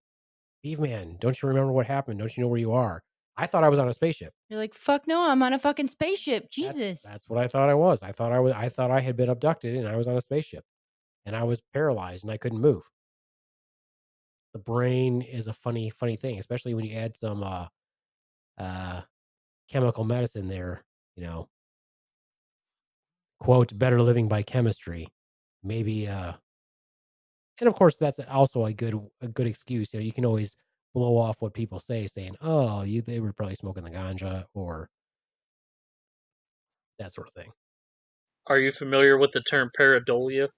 [0.65, 2.19] Eve man, don't you remember what happened?
[2.21, 3.03] Don't you know where you are?
[3.37, 4.33] I thought I was on a spaceship.
[4.49, 6.45] You're like, fuck no, I'm on a fucking spaceship.
[6.45, 7.03] That's- Jesus.
[7.03, 8.03] That's, what I thought I was.
[8.03, 10.21] I thought I was I thought I had been abducted and I was on a
[10.21, 10.65] spaceship.
[11.27, 12.89] And I was paralyzed and I couldn't move.
[14.53, 17.67] The brain is a funny, funny thing, especially when you add some uh
[18.59, 19.03] uh
[19.69, 20.85] chemical medicine there,
[21.17, 21.49] you know.
[23.41, 25.09] Quote, better living by chemistry.
[25.63, 26.35] Maybe uh
[27.59, 29.93] and of course that's also a good a good excuse.
[29.93, 30.57] You know, you can always
[30.97, 34.89] blow off what people say saying, Oh, you they were probably smoking the ganja or
[36.99, 37.51] that sort of thing.
[38.49, 40.49] Are you familiar with the term pareidolia?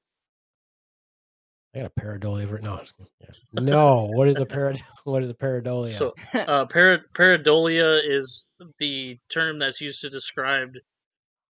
[1.74, 2.74] I got a pareidolia for no.
[2.74, 3.66] I'm just kidding.
[3.66, 3.72] Yeah.
[3.72, 5.90] No, what is a parad what is a pareidolia?
[5.90, 8.46] So, uh, para- pareidolia is
[8.78, 10.76] the term that's used to describe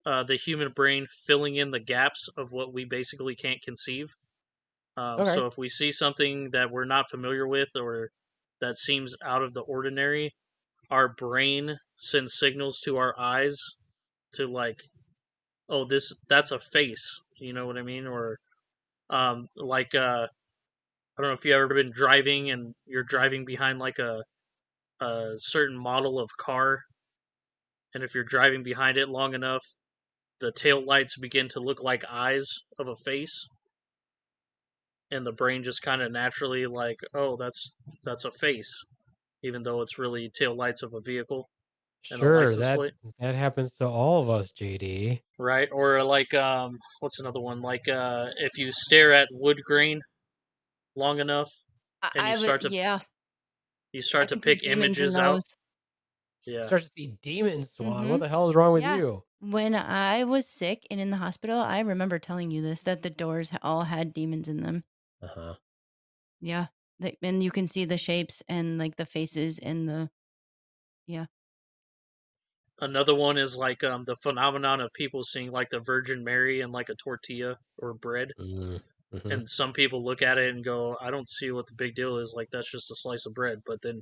[0.06, 4.14] uh, the human brain filling in the gaps of what we basically can't conceive.
[4.96, 5.34] Um, Okay.
[5.34, 8.12] So, if we see something that we're not familiar with or
[8.62, 10.34] that seems out of the ordinary,
[10.90, 13.60] our brain sends signals to our eyes
[14.34, 14.80] to like,
[15.70, 17.22] oh, this that's a face.
[17.40, 18.08] You know what I mean?
[18.08, 18.38] Or
[19.10, 20.28] um, like uh,
[21.18, 24.24] I don't know if you've ever been driving and you're driving behind like a
[25.02, 26.84] a certain model of car,
[27.94, 29.66] and if you're driving behind it long enough,
[30.40, 32.50] the tail lights begin to look like eyes
[32.80, 33.48] of a face,
[35.12, 37.72] and the brain just kind of naturally like, oh, that's
[38.04, 38.72] that's a face,
[39.44, 41.50] even though it's really tail lights of a vehicle.
[42.12, 42.94] and Sure, license that plate.
[43.20, 45.22] that happens to all of us, JD.
[45.40, 45.70] right?
[45.72, 47.62] Or like um, what's another one?
[47.62, 50.02] Like uh, if you stare at wood grain
[50.96, 51.52] long enough,
[52.02, 53.00] I, And you I would, start to yeah.
[53.92, 55.34] you I start to pick images out.
[55.36, 55.44] those.
[56.46, 58.06] Yeah, Start to see demons, Swan.
[58.06, 58.10] Mhm.
[58.12, 58.98] What the hell is wrong with Yeah.
[58.98, 59.24] you?
[59.40, 63.10] When I was sick and in the hospital, I remember telling you this that the
[63.10, 64.84] doors all had demons in them.
[65.22, 65.56] Uh huh.
[66.40, 66.68] Yeah.
[67.00, 70.10] They, and you can see the shapes and like the faces and the
[71.08, 71.28] yeah
[72.80, 76.72] another one is like um the phenomenon of people seeing like the Virgin Mary and
[76.72, 78.78] like a tortilla or bread, Mm,
[79.12, 79.32] mhm.
[79.32, 82.18] and some people look at it and go, "I don't see what the big deal
[82.18, 82.34] is.
[82.36, 84.02] Like that's just a slice of bread." But then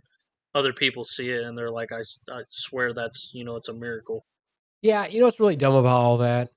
[0.55, 2.01] other people see it and they're like, "I,
[2.32, 4.26] I swear that's you know it's a miracle."
[4.82, 6.53] Yeah, you know what's really dumb about all that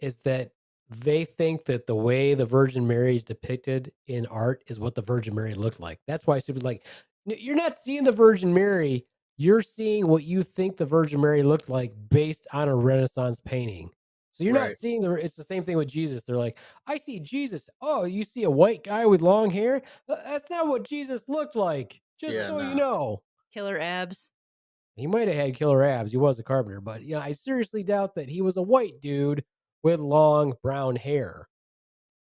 [0.00, 0.52] is that
[1.00, 5.02] they think that the way the Virgin Mary is depicted in art is what the
[5.02, 6.00] Virgin Mary looked like.
[6.06, 6.86] That's why stupid like
[7.24, 9.06] you're not seeing the Virgin Mary.
[9.36, 13.90] You're seeing what you think the Virgin Mary looked like based on a Renaissance painting.
[14.30, 15.12] So you're not seeing the.
[15.12, 16.22] It's the same thing with Jesus.
[16.22, 17.68] They're like, I see Jesus.
[17.80, 19.82] Oh, you see a white guy with long hair.
[20.08, 22.00] That's not what Jesus looked like.
[22.18, 23.22] Just Yeah, so you know.
[23.52, 24.30] killer abs.
[24.96, 26.12] He might have had killer abs.
[26.12, 29.44] He was a carpenter, but yeah, I seriously doubt that he was a white dude
[29.82, 31.48] with long brown hair.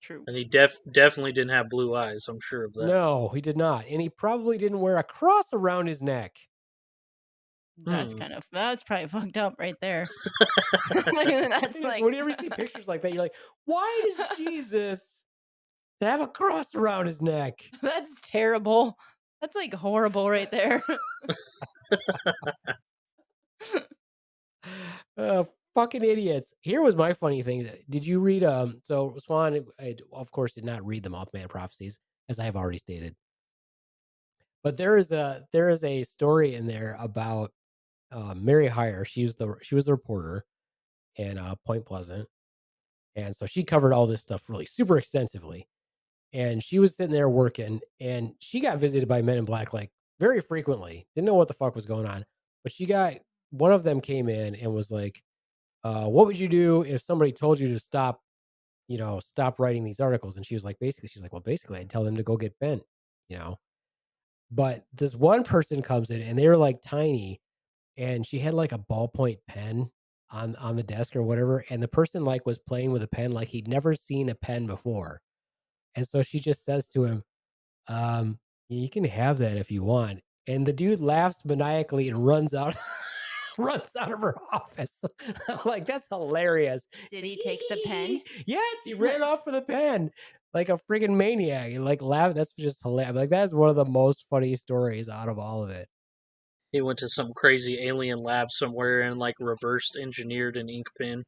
[0.01, 0.24] True.
[0.28, 2.26] And he def definitely didn't have blue eyes.
[2.28, 2.88] I'm sure of that.
[2.88, 3.86] No, he did not.
[3.88, 6.36] And he probably didn't wear a cross around his neck.
[7.78, 8.20] That's Hmm.
[8.20, 10.05] kind of that's probably fucked up right there.
[10.95, 13.36] Like, that's It is- like Whenever you see pictures like that, you're like,
[13.66, 15.01] why does Jesus
[16.01, 17.59] have a cross around his neck?
[17.82, 18.97] that's terrible.
[19.39, 20.84] That's like horrible right there.
[25.18, 25.43] uh,
[25.76, 26.53] fucking idiots.
[26.61, 27.69] Here was my funny thing.
[27.89, 28.43] Did you read?
[28.43, 31.99] Um, so Swan, I of course did not read the Mothman prophecies,
[32.30, 33.15] as I have already stated.
[34.63, 37.51] But there is a there is a story in there about
[38.11, 39.05] uh, Mary Hyre.
[39.05, 40.45] She was the she was the reporter
[41.15, 42.28] in uh, Point Pleasant,
[43.15, 45.67] and so she covered all this stuff really super extensively.
[46.34, 49.91] And she was sitting there working, and she got visited by Men in Black like
[50.19, 51.07] very frequently.
[51.15, 52.26] Didn't know what the fuck was going on,
[52.63, 53.15] but she got
[53.49, 55.22] one of them came in and was like,
[55.84, 58.21] uh, "What would you do if somebody told you to stop,
[58.88, 61.79] you know, stop writing these articles?" And she was like, basically, she's like, "Well, basically,
[61.79, 62.84] I'd tell them to go get bent,
[63.29, 63.59] you know."
[64.51, 67.41] But this one person comes in and they were like tiny,
[67.97, 69.91] and she had like a ballpoint pen
[70.32, 73.32] on on the desk or whatever, and the person like was playing with a pen
[73.34, 75.21] like he'd never seen a pen before,
[75.95, 77.23] and so she just says to him,
[77.88, 82.53] um, "You can have that if you want." And the dude laughs maniacally and runs
[82.53, 82.75] out.
[83.62, 84.99] runs out of her office.
[85.66, 86.88] Like, that's hilarious.
[87.12, 88.22] Did he take the pen?
[88.45, 90.12] yes, he ran off with a pen
[90.53, 91.72] like a freaking maniac.
[91.72, 92.34] He, Like laugh.
[92.34, 93.16] That's just hilarious.
[93.16, 95.88] Like that's one of the most funny stories out of all of it.
[96.72, 101.24] He went to some crazy alien lab somewhere and like reversed engineered an ink pen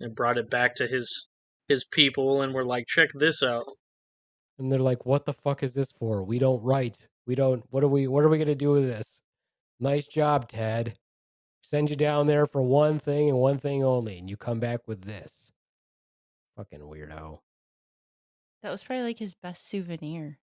[0.00, 1.26] and brought it back to his
[1.68, 3.64] his people and were like, check this out.
[4.58, 6.24] And they're like, "What the fuck is this for?
[6.24, 6.96] We don't write.
[7.26, 7.62] We don't.
[7.70, 8.08] What are we?
[8.08, 9.20] What are we gonna do with this?
[9.78, 10.96] Nice job, Ted.
[11.68, 14.88] Send you down there for one thing and one thing only, and you come back
[14.88, 15.52] with this.
[16.56, 17.40] Fucking weirdo.
[18.62, 20.38] That was probably like his best souvenir.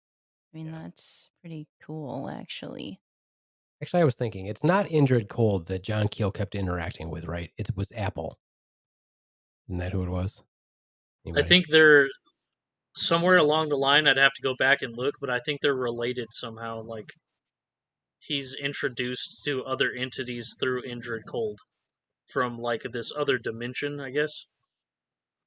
[0.53, 0.83] I mean, Yeah.
[0.83, 3.01] that's pretty cool, actually.
[3.81, 7.51] Actually, I was thinking it's not Indrid Cold that John Keel kept interacting with, right?
[7.57, 8.37] It was Apol.
[9.67, 10.43] Isn't that who it was?
[11.35, 12.07] I think they're
[12.95, 14.07] somewhere along the line.
[14.07, 16.83] I'd have to go back and look, but I think they're related somehow.
[16.83, 17.11] Like
[18.19, 21.59] he's introduced to other entities through Indrid Cold
[22.27, 24.45] from like this other dimension, I guess.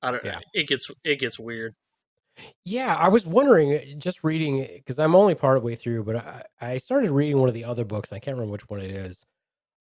[0.02, 0.24] I don't.
[0.24, 0.38] Yeah.
[0.54, 1.74] It gets it gets weird.
[2.64, 6.78] Yeah, I was wondering, just reading because I'm only part way through, but I, I
[6.78, 8.12] started reading one of the other books.
[8.12, 9.26] I can't remember which one it is,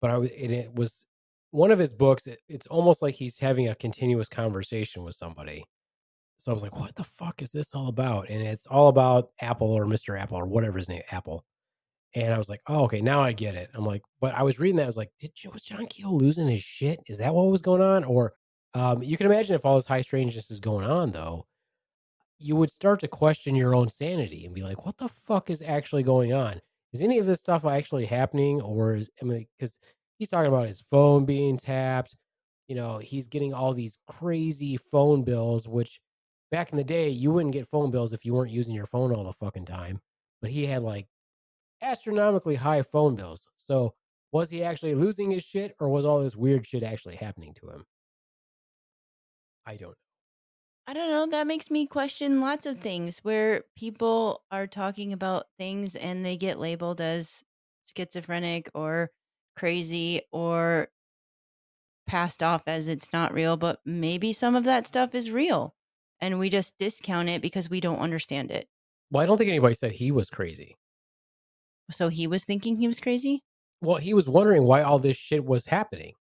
[0.00, 1.04] but I was it, it was
[1.52, 2.26] one of his books.
[2.26, 5.64] It, it's almost like he's having a continuous conversation with somebody.
[6.38, 9.30] So I was like, "What the fuck is this all about?" And it's all about
[9.40, 11.44] Apol or Mister Apol or whatever his name, Apol.
[12.14, 14.58] And I was like, "Oh, okay, now I get it." I'm like, but I was
[14.58, 14.84] reading that.
[14.84, 17.00] I was like, "Did was John Keel losing his shit?
[17.06, 18.34] Is that what was going on?" Or
[18.74, 21.46] um, you can imagine if all this high strangeness is going on, though
[22.40, 25.62] you would start to question your own sanity and be like, what the fuck is
[25.62, 26.60] actually going on?
[26.92, 28.60] Is any of this stuff actually happening?
[28.62, 29.78] Or is, I mean, because
[30.18, 32.16] he's talking about his phone being tapped,
[32.66, 36.00] you know, he's getting all these crazy phone bills, which
[36.50, 39.14] back in the day, you wouldn't get phone bills if you weren't using your phone
[39.14, 40.00] all the fucking time.
[40.40, 41.06] But he had like
[41.82, 43.48] astronomically high phone bills.
[43.56, 43.94] So
[44.32, 47.68] was he actually losing his shit or was all this weird shit actually happening to
[47.68, 47.84] him?
[49.66, 49.94] I don't know.
[50.86, 51.26] I don't know.
[51.26, 56.36] That makes me question lots of things where people are talking about things and they
[56.36, 57.44] get labeled as
[57.94, 59.10] schizophrenic or
[59.56, 60.88] crazy or
[62.06, 65.74] passed off as it's not real, but maybe some of that stuff is real
[66.20, 68.68] and we just discount it because we don't understand it.
[69.10, 70.76] Well, I don't think anybody said he was crazy.
[71.90, 73.42] So he was thinking he was crazy?
[73.82, 76.14] Well, he was wondering why all this shit was happening.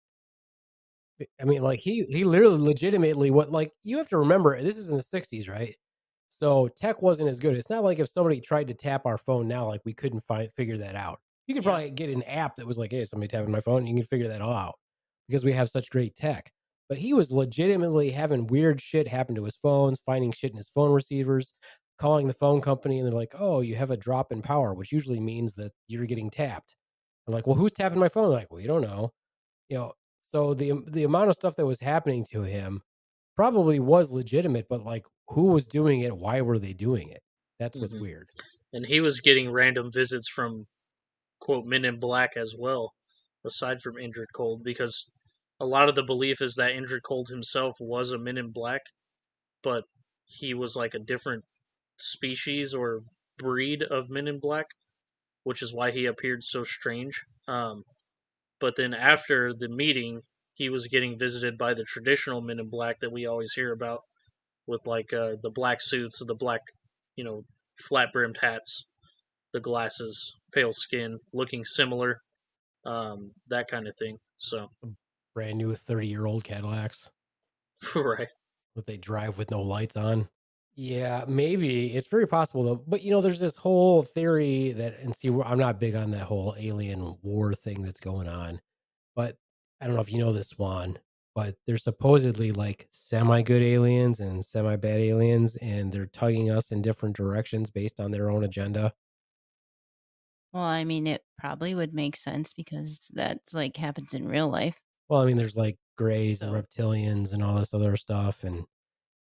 [1.42, 4.90] I mean, like he he literally legitimately what like you have to remember this is
[4.90, 5.76] in the 60s, right?
[6.30, 7.58] So tech wasn't as good.
[7.58, 10.50] It's not like if somebody tried to tap our phone now, like we couldn't find
[10.54, 11.20] figure that out.
[11.48, 13.96] You could probably get an app that was like, hey, somebody tapping my phone, you
[13.96, 14.76] can figure that all out
[15.28, 16.52] because we have such great tech.
[16.88, 20.70] But he was legitimately having weird shit happen to his phones, finding shit in his
[20.70, 21.54] phone receivers,
[22.00, 24.92] calling the phone company, and they're like, oh, you have a drop in power, which
[24.92, 26.76] usually means that you're getting tapped.
[27.28, 28.24] I'm like, well, who's tapping my phone?
[28.30, 29.12] They're like, well, you don't know.
[29.70, 32.82] You know, so the the amount of stuff that was happening to him
[33.36, 36.18] probably was legitimate, but like who was doing it?
[36.18, 37.22] Why were they doing it?
[37.60, 38.00] That's what's Mhm.
[38.00, 38.30] weird.
[38.74, 40.68] And he was getting random visits from
[41.42, 42.94] quote Men in Black as well,
[43.46, 45.10] aside from Indrid Cold, because
[45.60, 48.82] a lot of the belief is that Indrid Cold himself was a Men in Black,
[49.64, 49.86] but
[50.26, 51.46] he was like a different
[52.02, 53.02] species or
[53.38, 54.68] breed of Men in Black,
[55.44, 57.24] which is why he appeared so strange.
[57.48, 57.84] Um,
[58.60, 60.22] but then after the meeting,
[60.54, 64.02] he was getting visited by the traditional Men in Black that we always hear about,
[64.68, 66.62] with like uh, the black suits, the black,
[67.16, 67.44] you know,
[67.88, 68.86] flat brimmed hats,
[69.54, 72.22] the glasses, pale skin, looking similar,
[72.86, 74.18] um, that kind of thing.
[74.38, 74.68] So,
[75.34, 77.10] Brand new 30 year old Cadillacs
[77.96, 78.28] right.
[78.76, 80.30] that they drive with no lights on.
[80.82, 82.82] Yeah, maybe it's very possible though.
[82.88, 86.24] But you know, there's this whole theory that, and see, I'm not big on that
[86.24, 88.62] whole alien war thing that's going on.
[89.14, 89.36] But
[89.82, 90.98] I don't know if you know this one,
[91.36, 96.72] but there's supposedly like semi good aliens and semi bad aliens, and they're tugging us
[96.72, 98.94] in different directions based on their own agenda.
[100.54, 104.80] Well, I mean, it probably would make sense because that's like happens in real life.
[105.10, 108.56] Well, I mean, there's like grays and reptilians and all this other stuff, and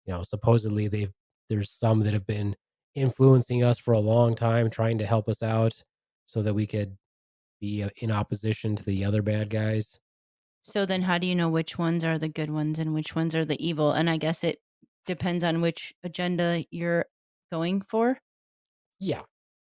[0.05, 1.15] you know, supposedly they've
[1.49, 2.57] there's some that have been
[2.95, 5.83] influencing us for a long time, trying to help us out
[6.25, 6.97] so that we could
[7.61, 9.99] be uh, in opposition to the other bad guys.
[10.63, 13.35] So then how do you know which ones are the good ones and which ones
[13.35, 13.93] are the evil?
[13.93, 14.59] And I guess it
[15.07, 17.07] depends on which agenda you're
[17.53, 18.19] going for.
[18.99, 19.23] Yeah,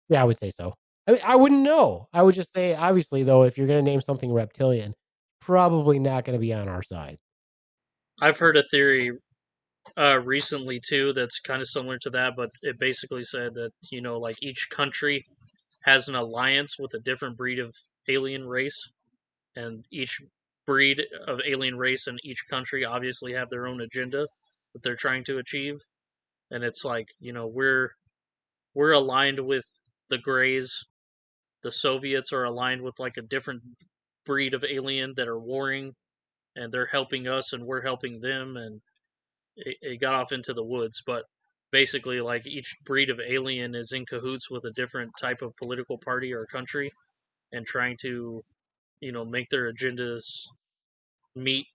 [0.09, 0.74] yeah, I would say so.
[1.09, 2.07] I mean, I wouldn't know.
[2.12, 4.95] I would just say, obviously, though, if you're going to name something reptilian,
[5.41, 7.18] probably not going to be on our side.
[8.20, 9.11] I've heard a theory
[9.99, 14.01] uh, recently too that's kind of similar to that, but it basically said that you
[14.01, 15.24] know, like each country
[15.84, 17.74] has an alliance with a different breed of
[18.09, 18.80] alien race,
[19.57, 20.20] and each
[20.66, 24.26] breed of alien race in each country obviously have their own agenda
[24.72, 25.76] that they're trying to achieve,
[26.51, 27.90] and it's like you know we're
[28.74, 29.64] we're aligned with
[30.09, 30.84] the Greys,
[31.62, 33.62] the Soviets are aligned with like a different
[34.24, 35.93] breed of alien that are warring,
[36.57, 38.80] and they're helping us and we're helping them, and
[39.57, 41.24] it, it got off into the woods, but
[41.70, 45.98] basically, like each breed of alien is in cahoots with a different type of political
[45.98, 46.90] party or country,
[47.53, 48.42] and trying to,
[49.00, 50.24] you know, make their agendas
[51.34, 51.66] meet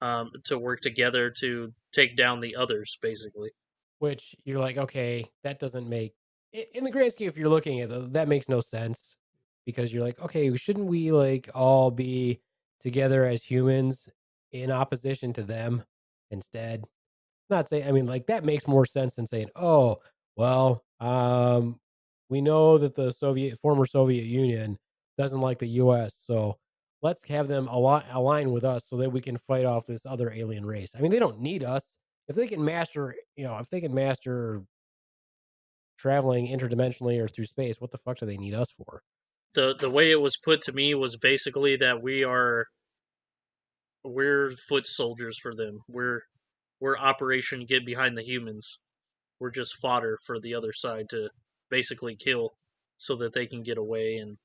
[0.00, 3.50] um, to work together to take down the others, basically.
[3.98, 6.14] Which you're like, okay, that doesn't make,
[6.52, 9.16] in the grand scheme, if you're looking at it, that makes no sense
[9.64, 12.40] because you're like, okay, shouldn't we like all be
[12.80, 14.08] together as humans
[14.50, 15.84] in opposition to them
[16.32, 16.84] instead?
[17.50, 19.98] Not saying, I mean, like that makes more sense than saying, oh,
[20.36, 21.78] well, um,
[22.28, 24.78] we know that the Soviet, former Soviet Union
[25.18, 26.56] doesn't like the US, so
[27.02, 30.32] let's have them ali- align with us so that we can fight off this other
[30.32, 30.94] alien race.
[30.96, 31.98] I mean, they don't need us.
[32.28, 34.62] If they can master, you know, if they can master
[35.98, 39.02] traveling interdimensionally or through space, what the fuck do they need us for?
[39.54, 42.66] the The way it was put to me was basically that we are
[44.04, 45.80] we're foot soldiers for them.
[45.88, 46.20] We're
[46.80, 48.78] we're Operation Get Behind the Humans.
[49.38, 51.28] We're just fodder for the other side to
[51.70, 52.50] basically kill,
[52.98, 54.36] so that they can get away and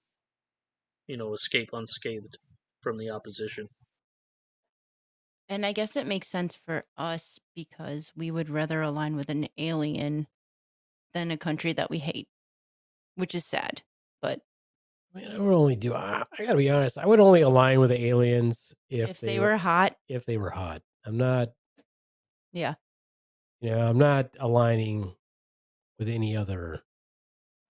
[1.08, 2.38] you know escape unscathed
[2.82, 3.68] from the opposition.
[5.50, 9.48] And I guess it makes sense for us because we would rather align with an
[9.58, 10.28] alien
[11.14, 12.28] than a country that we hate,
[13.16, 13.82] which is sad.
[14.22, 14.42] But
[15.18, 15.94] mean, I would only do.
[15.94, 16.98] I, I gotta be honest.
[16.98, 20.50] I would only align with the aliens if, if, they, were hot, if they were
[20.50, 20.82] hot.
[21.06, 21.50] I'm not.
[22.54, 22.76] yeah.
[23.62, 25.14] You know, I'm not aligning
[25.98, 26.82] with any other.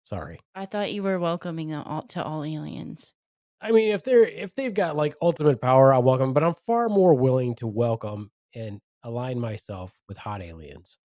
[0.04, 0.40] Sorry.
[0.54, 3.14] I thought you were welcoming them all, to all aliens.
[3.60, 6.32] I mean, if they're if they've got like ultimate power, I'll welcome.
[6.32, 10.98] But I'm far more willing to welcome and align myself with hot aliens.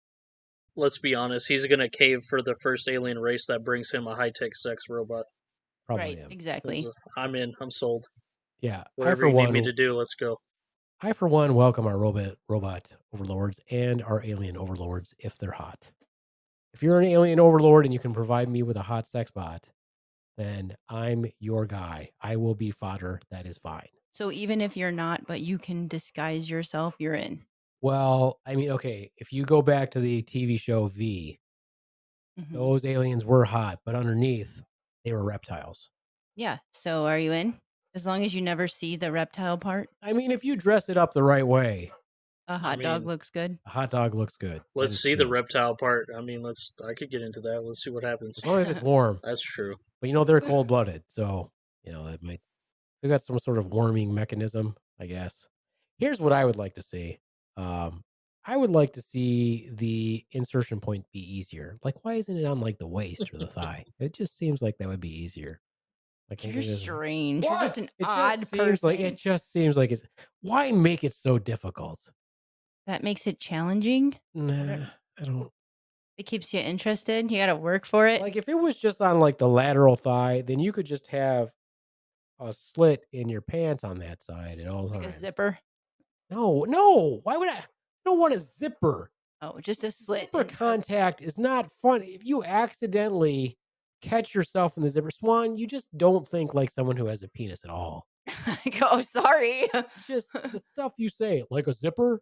[0.75, 4.15] Let's be honest, he's gonna cave for the first alien race that brings him a
[4.15, 5.25] high tech sex robot.
[5.95, 6.31] Probably right, am.
[6.31, 6.87] exactly.
[7.17, 7.53] I'm in.
[7.61, 8.07] I'm sold.
[8.61, 10.37] Yeah, Whatever you one, need me to do, let's go.
[11.01, 15.91] I for one welcome our robot robot overlords and our alien overlords if they're hot.
[16.73, 19.71] If you're an alien overlord and you can provide me with a hot sex bot,
[20.37, 22.11] then I'm your guy.
[22.21, 23.21] I will be fodder.
[23.31, 23.89] That is fine.
[24.13, 27.45] So even if you're not, but you can disguise yourself, you're in.
[27.81, 31.39] Well, I mean, okay, if you go back to the TV show V,
[32.37, 32.55] Mhm.
[32.55, 34.63] those aliens were hot, but underneath
[35.05, 35.89] they were reptiles.
[36.35, 36.57] Yeah.
[36.73, 37.55] So are you in?
[37.93, 40.95] As long as you never see the reptile part, I mean, if you dress it
[40.95, 41.91] up the right way,
[42.47, 43.57] a hot dog mean- looks good.
[43.65, 44.61] a hot dog looks good.
[44.75, 46.07] Let's is see the reptile part.
[46.17, 46.71] I mean, let's.
[46.87, 47.61] I could get into that.
[47.63, 48.39] Let's see what happens.
[48.39, 49.19] As long as it's warm.
[49.23, 49.75] That's true.
[49.99, 51.51] But you know they're cold blooded, so
[51.83, 52.39] you know that might
[53.03, 55.47] they got some sort of warming mechanism, I guess.
[55.97, 57.19] Here's what I would like to see.
[57.57, 58.03] Um,
[58.45, 61.75] I would like to see the insertion point be easier.
[61.83, 63.85] Like, why isn't it on like the waist or the thigh?
[63.99, 65.61] It just seems like that would be easier.
[66.29, 67.43] Like, You're strange.
[67.43, 68.89] You're just an It odd just seems person.
[68.89, 70.03] Like it just seems like it's
[70.41, 72.11] why make it so difficult?
[72.87, 74.15] that makes it challenging.
[74.33, 74.85] Nah,
[75.19, 75.51] I don't
[76.17, 77.29] It keeps you interested.
[77.29, 78.21] You got to work for it.
[78.21, 81.51] like if it was just on like the lateral thigh, then you could just have
[82.39, 85.15] a slit in your pants on that side at all like times.
[85.15, 85.59] a zipper.
[86.31, 87.19] No, no.
[87.23, 87.63] Why would I?
[88.05, 89.11] I don't want a zipper.
[89.41, 90.21] Oh, just a slit.
[90.31, 92.01] Zipper contact is not fun.
[92.03, 93.57] If you accidentally
[94.01, 97.29] catch yourself in the zipper, Swan, you just don't think like someone who has a
[97.29, 98.07] penis at all.
[98.27, 99.69] I go, oh, sorry.
[100.07, 102.21] Just the stuff you say, like a zipper.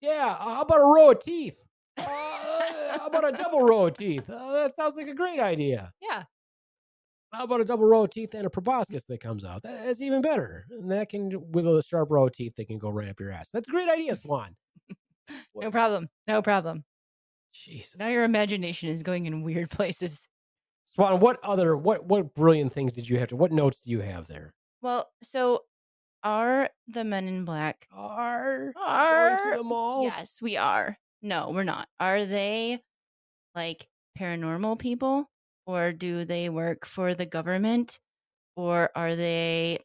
[0.00, 1.58] Yeah, uh, how about a row of teeth?
[1.96, 2.04] Uh,
[2.98, 4.28] how about a double row of teeth?
[4.28, 5.92] Uh, that sounds like a great idea.
[6.00, 6.24] yeah.
[7.32, 9.62] How about a double row of teeth and a proboscis that comes out?
[9.62, 10.64] That's even better.
[10.70, 13.32] And that can, with a sharp row of teeth, that can go right up your
[13.32, 13.48] ass.
[13.52, 14.54] That's a great idea, Swan.
[15.54, 16.08] No problem.
[16.26, 16.84] No problem.
[17.52, 17.96] Jesus.
[17.98, 20.28] Now your imagination is going in weird places.
[20.84, 23.36] Swan, what other what what brilliant things did you have to?
[23.36, 24.52] What notes do you have there?
[24.82, 25.62] Well, so
[26.22, 27.86] are the men in black?
[27.92, 30.02] Are Are the mall?
[30.04, 30.98] yes, we are.
[31.22, 31.88] No, we're not.
[31.98, 32.80] Are they
[33.54, 33.86] like
[34.18, 35.28] paranormal people,
[35.66, 37.98] or do they work for the government,
[38.56, 39.78] or are they?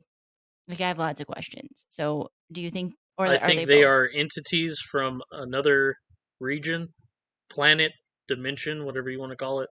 [0.68, 1.86] Like, I have lots of questions.
[1.90, 3.66] So, do you think, or I are think they?
[3.66, 5.96] they, are entities from another
[6.40, 6.90] region,
[7.50, 7.92] planet,
[8.28, 9.70] dimension, whatever you want to call it,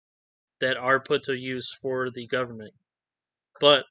[0.61, 2.73] that are put to use for the government.
[3.59, 3.85] But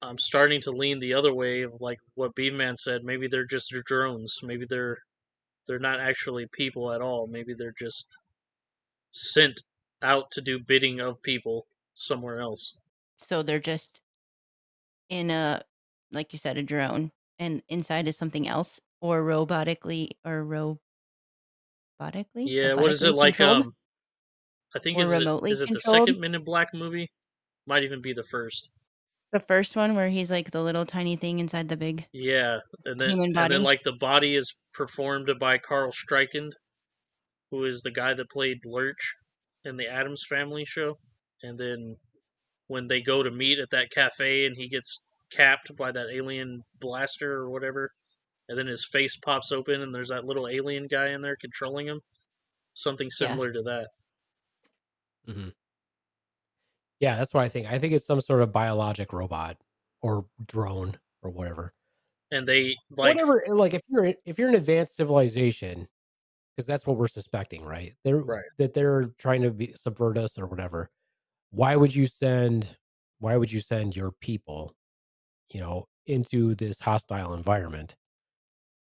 [0.00, 3.02] I'm starting to lean the other way of like what Beavman said.
[3.04, 4.34] Maybe they're just drones.
[4.42, 4.96] Maybe they're
[5.66, 7.26] they're not actually people at all.
[7.26, 8.08] Maybe they're just
[9.12, 9.60] sent
[10.02, 12.74] out to do bidding of people somewhere else.
[13.16, 14.00] So they're just
[15.08, 15.62] in a,
[16.10, 20.78] like you said, a drone, and inside is something else, or robotically, or robotically.
[22.46, 23.36] Yeah, what is it like?
[23.36, 23.66] controlled?
[23.66, 23.74] Um,
[24.74, 27.10] I think Or is it, remotely is it the second Men in Black movie?
[27.66, 28.70] Might even be the first.
[29.32, 32.06] the first one where he's like the little tiny thing inside the big.
[32.12, 36.50] Yeah, and then Human and then like the body is performed by Carel Struycken,
[37.50, 39.14] who is the guy that played Lurch
[39.64, 40.98] in the Addams Family show.
[41.42, 41.96] And then
[42.68, 45.02] when they go to meet at that cafe, and he gets
[45.36, 47.90] capped by that alien blaster or whatever,
[48.48, 51.86] and then his face pops open, and there's that little alien guy in there controlling
[51.88, 52.00] him.
[52.74, 53.28] Something Yeah.
[53.28, 53.88] similar to that.
[55.28, 55.48] Mm-hmm.
[57.00, 57.66] Yeah, that's what I think.
[57.70, 59.56] I think it's some sort of biologic robot
[60.02, 61.74] or drone or whatever.
[62.30, 63.46] And they like whatever.
[63.48, 65.88] Eh, like if you're if you're an advanced civilization,
[66.56, 67.94] because that's what we're suspecting, right?
[68.04, 68.44] They're Right.
[68.58, 70.90] that they're trying to be, subvert us or whatever.
[71.50, 72.78] Why would you send?
[73.18, 74.74] Why would you send your people,
[75.54, 77.96] you know, into this hostile environment?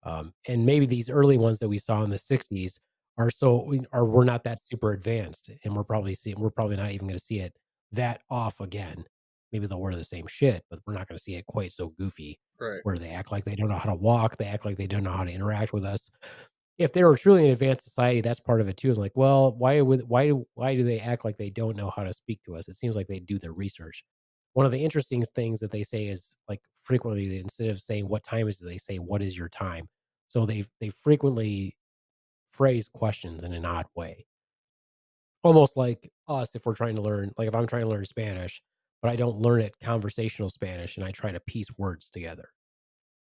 [0.05, 2.79] Um, and maybe these early ones that we saw in the '60s
[3.19, 6.93] are so are we're not that super advanced, and we're probably seeing we're probably not
[6.93, 7.55] even going to see it
[7.93, 9.05] that off again.
[9.53, 11.89] Maybe they'll wear the same shit, but we're not going to see it quite so
[11.99, 12.81] goofy right.
[12.83, 15.05] where they act like they don't know how to walk, they act like they don't
[15.05, 16.11] know how to interact with us.
[16.77, 18.95] If they were truly an advanced society, that's part of it too.
[18.95, 22.05] Like, well, why would why do why do they act like they don't know how
[22.05, 22.69] to speak to us?
[22.69, 24.05] It seems like they do their research.
[24.59, 28.25] One of the interesting things that they say is like frequently instead of saying what
[28.25, 29.89] time is it, they say what is your time.
[30.27, 31.77] So they they frequently
[32.51, 34.27] phrase questions in an odd way,
[35.45, 37.31] almost like us if we're trying to learn.
[37.39, 38.61] Like if I'm trying to learn Spanish,
[39.01, 42.49] but I don't learn it conversational Spanish, and I try to piece words together.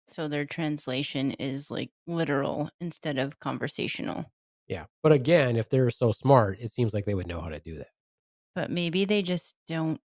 [0.09, 4.25] So their translation is like literal instead of conversational.
[4.69, 4.87] Yeah.
[5.03, 7.77] But again, if they're so smart, it seems like they would know how to do
[7.77, 7.91] that.
[8.55, 10.01] But maybe they just don't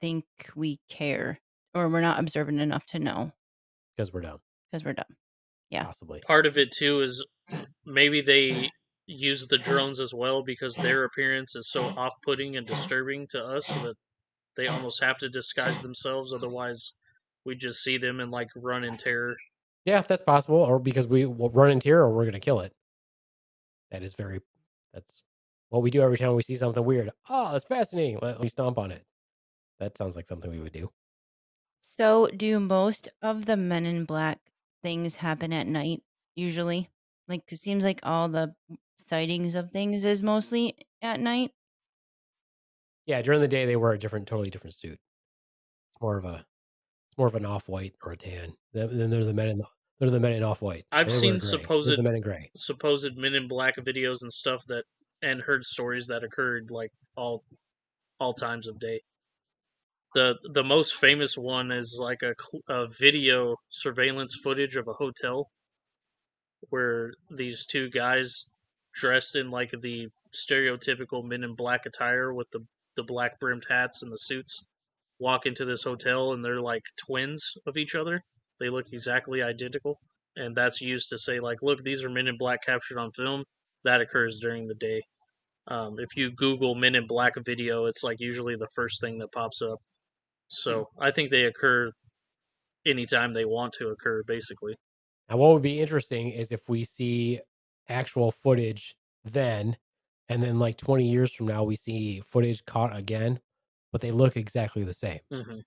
[0.00, 0.24] think
[0.54, 1.40] we care
[1.74, 3.32] or we're not observant enough to know
[3.96, 4.38] because we're dumb,
[4.70, 5.16] because we're dumb.
[5.70, 5.84] Yeah.
[5.84, 6.20] possibly.
[6.26, 7.24] part of it too is
[7.84, 8.70] maybe they
[9.06, 13.66] use the drones as well because their appearance is so off-putting and disturbing to us
[13.66, 13.94] that
[14.56, 16.92] they almost have to disguise themselves otherwise
[17.44, 19.34] We just see them and like run in terror.
[19.84, 22.60] Yeah, if that's possible, or because we will run in terror or we're gonna kill
[22.60, 22.72] it.
[23.90, 24.40] That is very.
[24.92, 25.22] That's
[25.70, 27.10] what we do every time we see something weird.
[27.28, 28.18] Oh, that's fascinating.
[28.20, 29.04] Let me stomp on it.
[29.80, 30.90] That sounds like something we would do.
[31.80, 34.40] So, do most of the Men in Black
[34.82, 36.02] things happen at night
[36.34, 36.90] usually?
[37.28, 38.54] Like, it seems like all the
[38.96, 41.52] sightings of things is mostly at night.
[43.06, 44.98] Yeah, during the day they wear a different, totally different suit.
[45.90, 46.44] It's more of a,
[47.08, 48.54] it's more of an off white or a tan.
[48.72, 49.66] Then then they're the men in the,
[49.98, 50.84] they're the men in off white.
[50.92, 51.38] I've They wear seen gray.
[51.38, 52.50] They're supposed- the men in gray.
[52.54, 54.84] Supposed Men in Black videos and stuff that,
[55.22, 57.44] and heard stories that occurred like all,
[58.20, 59.00] all times of day.
[60.14, 62.34] The the most famous one is like a,
[62.72, 65.50] a video surveillance footage of a hotel,
[66.70, 68.46] where these two guys
[68.94, 72.60] dressed in like the stereotypical Men in Black attire with the
[72.96, 74.60] the black brimmed hats and the suits
[75.20, 78.22] walk into this hotel and they're like twins of each other.
[78.60, 79.98] They look exactly identical.
[80.36, 83.44] And that's used to say, like, look, these are men in black captured on film.
[83.84, 85.02] That occurs during the day.
[85.68, 89.32] Um, if you Google men in black video, it's like usually the first thing that
[89.32, 89.78] pops up.
[90.48, 91.90] So I think they occur
[92.86, 94.76] anytime they want to occur, basically.
[95.28, 97.40] Now, what would be interesting is if we see
[97.88, 99.76] actual footage then,
[100.28, 103.40] and then like 20 years from now, we see footage caught again,
[103.92, 105.20] but they look exactly the same.
[105.30, 105.60] hmm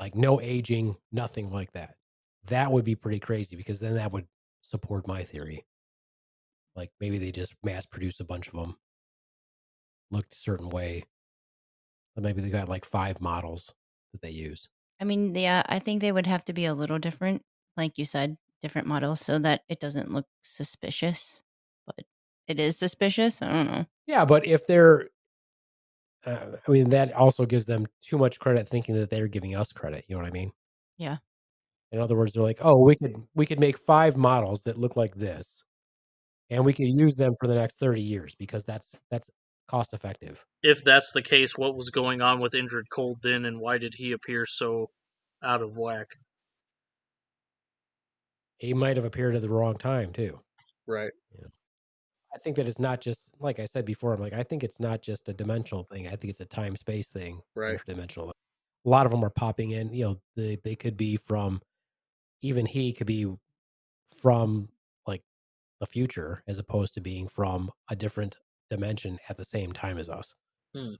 [0.00, 1.96] Like no aging, nothing like that.
[2.44, 4.28] That would be pretty crazy because then that would
[4.62, 5.66] support my theory.
[6.76, 8.78] Like maybe they just mass produce a bunch of them,
[10.10, 11.04] looked a certain way.
[12.16, 13.74] Or maybe they got like five models
[14.20, 14.68] that they use.
[15.00, 17.42] I mean, yeah, I think they would have to be a little different,
[17.76, 21.42] like you said, different models, so that it doesn't look suspicious.
[21.86, 22.06] But
[22.48, 23.42] it is suspicious.
[23.42, 23.86] I don't know.
[24.06, 25.08] Yeah, but if they're,
[26.24, 29.72] uh, I mean, that also gives them too much credit, thinking that they're giving us
[29.72, 30.04] credit.
[30.08, 30.52] You know what I mean?
[30.96, 31.18] Yeah.
[31.92, 34.96] In other words, they're like, oh, we could we could make five models that look
[34.96, 35.64] like this,
[36.50, 39.30] and we could use them for the next thirty years because that's that's
[39.68, 40.44] cost effective.
[40.62, 43.94] If that's the case, what was going on with Indrid Cold then, and why did
[43.96, 44.90] he appear so
[45.42, 46.06] out of whack?
[48.58, 50.40] He might have appeared at the wrong time too.
[50.86, 51.12] Right.
[52.34, 54.12] I think that it's not just like I said before.
[54.12, 56.06] I'm like, I think it's not just a dimensional thing.
[56.06, 57.40] I think it's a time space thing.
[57.54, 57.78] Right.
[57.78, 58.30] Interdimensional.
[58.84, 59.92] A lot of them are popping in.
[59.92, 61.60] You know, they they could be from.
[62.42, 63.26] Even he could be
[64.20, 64.68] from
[65.06, 65.22] like
[65.80, 68.36] the future, as opposed to being from a different
[68.70, 70.34] dimension at the same time as us.
[70.74, 70.94] Hmm.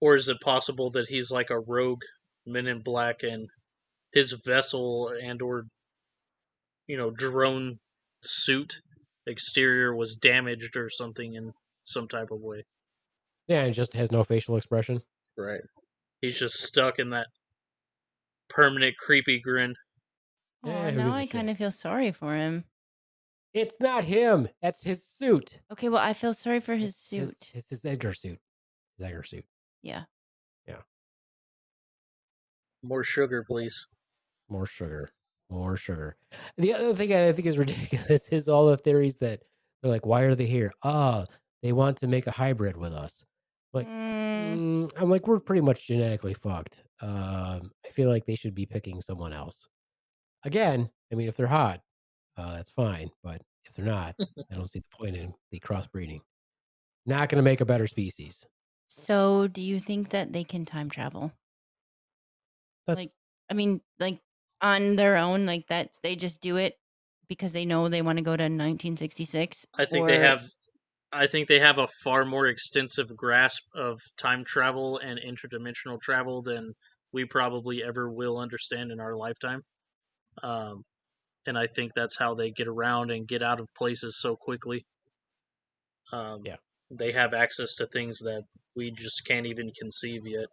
[0.00, 2.02] Or is it possible that he's like a rogue
[2.46, 3.48] Men in Black and
[4.12, 5.64] his vessel and or
[6.86, 7.78] you know drone
[8.22, 8.74] suit
[9.26, 11.52] exterior was damaged or something in
[11.84, 12.64] some type of way?
[13.48, 15.00] Yeah, and it just has no facial expression.
[15.38, 15.60] Right.
[16.20, 17.26] He's just stuck in that
[18.48, 19.74] permanent creepy grin.
[20.64, 21.30] Oh, Yeah, now gives a I shit?
[21.30, 22.64] kind of feel sorry for him.
[23.54, 24.48] It's not him.
[24.60, 25.60] That's his suit.
[25.72, 27.50] Okay, well, I feel sorry for his It's his- suit.
[27.54, 28.40] It's his Edgar suit.
[28.98, 29.44] His Edgar suit.
[29.82, 30.04] Yeah.
[30.66, 30.80] Yeah.
[32.82, 33.86] More sugar, please.
[34.48, 35.12] More sugar.
[35.50, 36.16] More sugar.
[36.58, 39.42] The other thing I think is ridiculous is all the theories that
[39.82, 40.72] they're like, why are they here?
[40.82, 41.26] Ah,
[41.62, 43.24] they want to make a hybrid with us.
[43.72, 44.56] Like, Mm,
[44.88, 46.84] mm, I'm like, we're pretty much genetically fucked.
[47.00, 49.68] Um, I feel like they should be picking someone else.
[50.44, 51.80] Again, I mean, if they're hot,
[52.36, 53.10] uh, that's fine.
[53.22, 54.14] But if they're not,
[54.50, 56.20] I don't see the point in the crossbreeding.
[57.06, 58.46] Not going to make a better species.
[58.88, 61.32] so, do you think that they can time travel?
[62.86, 63.10] That's, Like,
[63.50, 64.18] I mean, like
[64.60, 66.76] on their own, like that they just do it
[67.28, 69.66] because they know they want to go to 1966.
[69.76, 70.44] I think they have
[71.12, 76.42] I think they have a far more extensive grasp of time travel and interdimensional travel
[76.42, 76.74] than
[77.12, 79.62] we probably ever will understand in our lifetime.
[80.42, 80.82] Um,
[81.46, 84.86] and I think that's how they get around and get out of places so quickly.
[86.12, 86.56] Um, Yeah.
[86.90, 88.44] They have access to things that
[88.76, 90.48] we just can't even conceive yet.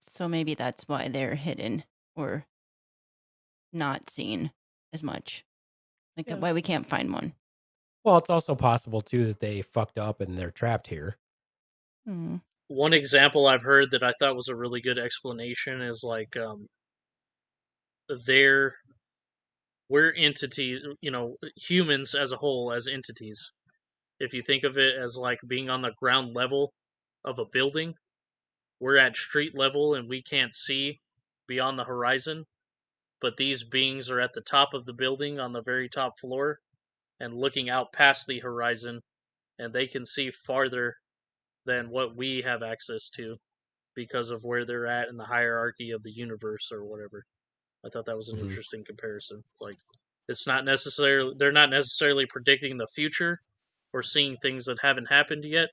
[0.00, 2.46] So maybe that's why they're hidden or
[3.72, 4.52] not seen
[4.92, 5.44] as much.
[6.16, 6.36] Like Yeah.
[6.38, 7.34] why we can't find one.
[8.04, 11.18] well, it's also possible too that they fucked up and they're trapped here.
[12.06, 12.36] Hmm.
[12.68, 16.66] one example I've heard that I thought was a really good explanation is like um
[18.26, 18.76] they're
[19.92, 23.52] we're entities you know humans as a whole as entities
[24.20, 26.72] if you think of it as like being on the ground level
[27.26, 27.94] of a building
[28.80, 30.98] we're at street level and we can't see
[31.46, 32.44] beyond the horizon
[33.20, 36.58] but these beings are at the top of the building on the very top floor
[37.20, 39.00] and looking out past the horizon
[39.58, 40.94] and they can see farther
[41.66, 43.36] than what we have access to.
[43.94, 47.24] because of where they're at in the hierarchy of the universe or whatever.
[47.84, 48.38] I thought that was an Mhm.
[48.38, 49.44] interesting comparison.
[49.60, 49.78] Like
[50.28, 53.40] it's not necessarily they're not necessarily predicting the future
[53.92, 55.70] or seeing things that haven't happened yet,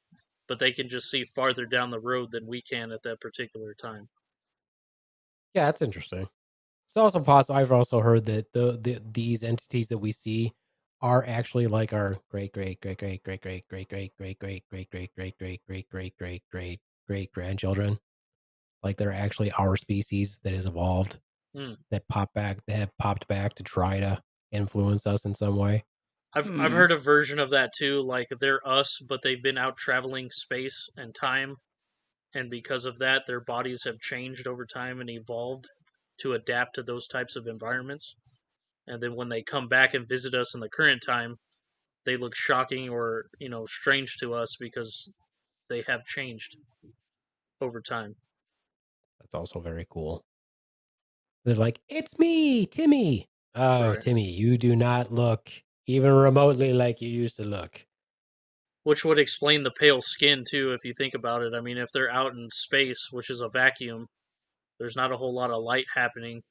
[0.47, 3.73] but they can just see farther down the road than we can at that particular
[3.73, 4.09] time.
[5.53, 6.29] Yeah, that's interesting.
[6.87, 7.57] It's also possible.
[7.57, 10.53] I've also heard that the, the these entities that we see
[11.01, 14.89] are actually like our great great great great great great great great great great great
[14.89, 17.99] great great great great great great great great grandchildren.
[18.83, 21.19] Like they're actually our species that has evolved
[21.53, 21.73] Hmm.
[21.91, 24.21] that pop back that have popped back to try to
[24.51, 25.85] influence us in some way.
[26.33, 26.71] I've I've Hmm.
[26.71, 28.01] heard a version of that too.
[28.01, 31.57] Like they're us, but they've been out traveling space and time,
[32.33, 35.65] and because of that, their bodies have changed over time and evolved
[36.19, 38.15] to adapt to those types of environments.
[38.87, 41.37] And then when they come back and visit us in the current time,
[42.05, 45.13] they look shocking or you know strange to us because
[45.69, 46.57] they have changed
[47.61, 48.15] over time.
[49.19, 50.25] That's also very cool.
[51.49, 53.95] They're like, "It's me, Timmy." Oh, Right.
[53.95, 55.51] Timmy, you do not look
[55.87, 57.85] even remotely like you used to look.
[58.83, 61.53] Which would explain the pale skin too, if you think about it.
[61.53, 64.07] I mean, if they're out in space, which is a vacuum,
[64.79, 66.43] there's not a whole lot of light happening.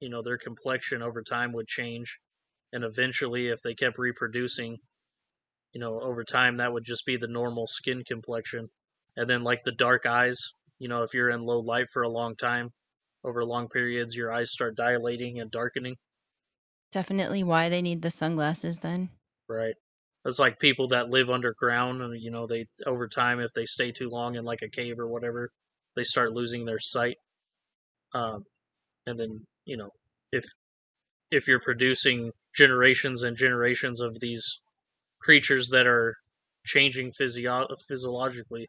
[0.00, 2.18] You know, their complexion over time would change,
[2.72, 4.78] and eventually, if they kept reproducing,
[5.72, 8.70] you know, over time, that would just be the normal skin complexion.
[9.16, 10.38] And then, like the dark eyes,
[10.78, 12.70] you know, if you're in low light for a long time,
[13.26, 15.96] over long periods, your eyes start dilating and darkening.
[16.92, 19.10] Definitely why they need the sunglasses then.
[19.48, 19.74] Right.
[20.24, 23.92] It's like people that live underground, and you know, they over time, if they stay
[23.92, 25.50] too long in like a cave or whatever,
[25.94, 27.16] they start losing their sight.
[28.14, 28.44] Um,
[29.06, 29.90] and then you know,
[30.32, 30.44] if
[31.30, 34.44] if you're producing generations and generations of these
[35.20, 36.16] creatures that are
[36.64, 38.68] changing physio- physiologically,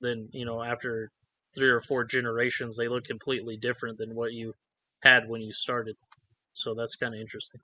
[0.00, 1.10] then you know, after
[1.54, 4.54] three or four generations, they look completely different than what you
[5.02, 5.96] had when you started.
[6.52, 7.60] So that's kind of interesting.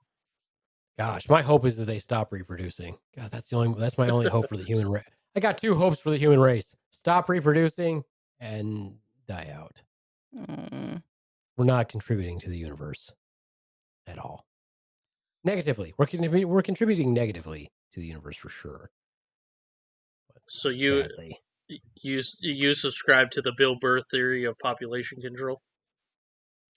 [0.97, 2.97] Gosh, my hope is that they stop reproducing.
[3.15, 5.03] God, that's the only that's my only hope for the human race.
[5.35, 8.03] I got two hopes for the human race: stop reproducing
[8.39, 8.95] and
[9.27, 9.81] die out.
[10.35, 11.03] Mm.
[11.55, 13.13] We're not contributing to the universe
[14.07, 14.45] at all.
[15.43, 18.89] Negatively, we're contribu- we're contributing negatively to the universe for sure.
[20.33, 21.39] But So you- sadly-
[21.69, 25.61] you you subscribe to the Bill Burr theory of population control.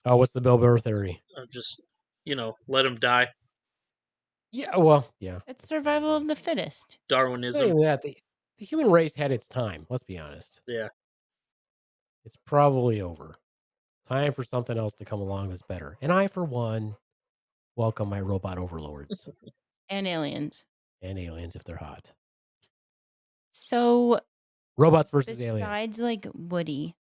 [0.05, 1.21] oh, what's the Bill Burr theory?
[1.37, 1.81] Uh, just
[2.25, 3.27] you know, let them die.
[4.51, 5.39] Yeah, well, yeah.
[5.47, 6.99] It's survival of the fittest.
[7.07, 7.79] Darwinism.
[7.81, 8.17] That the
[8.57, 9.85] the human race had its time.
[9.89, 10.61] Let's be honest.
[10.67, 10.89] Yeah.
[12.25, 13.35] It's probably over.
[14.07, 15.97] Time for something else to come along that's better.
[16.01, 16.95] And I, for one,
[17.75, 19.29] welcome my robot overlords
[19.89, 20.65] And aliens.
[21.01, 22.11] and aliens if they're hot.
[23.53, 24.19] So
[24.81, 25.59] Robots versus aliens.
[25.67, 26.95] besides like Woody,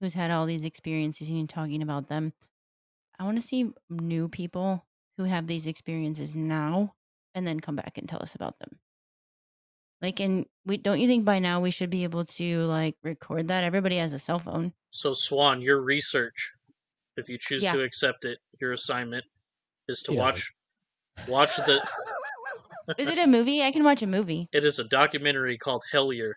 [0.00, 2.32] who's had all these experiences and talking about them,
[3.18, 4.84] I want to see new people
[5.18, 6.94] who have these experiences now
[7.34, 8.78] and then come back and tell us about them.
[10.02, 13.48] Like, and we don't you think by now we should be able to like record
[13.48, 13.64] that?
[13.64, 14.72] Everybody has a cell phone.
[14.90, 16.52] So Swan, your research,
[17.16, 17.72] if you choose Yeah.
[17.72, 19.24] to accept it, your assignment
[19.88, 20.52] is to She watch
[21.28, 21.86] watch the.
[22.98, 23.62] Is it a movie?
[23.64, 24.48] I can watch a movie.
[24.52, 26.34] It is a documentary called Hellier.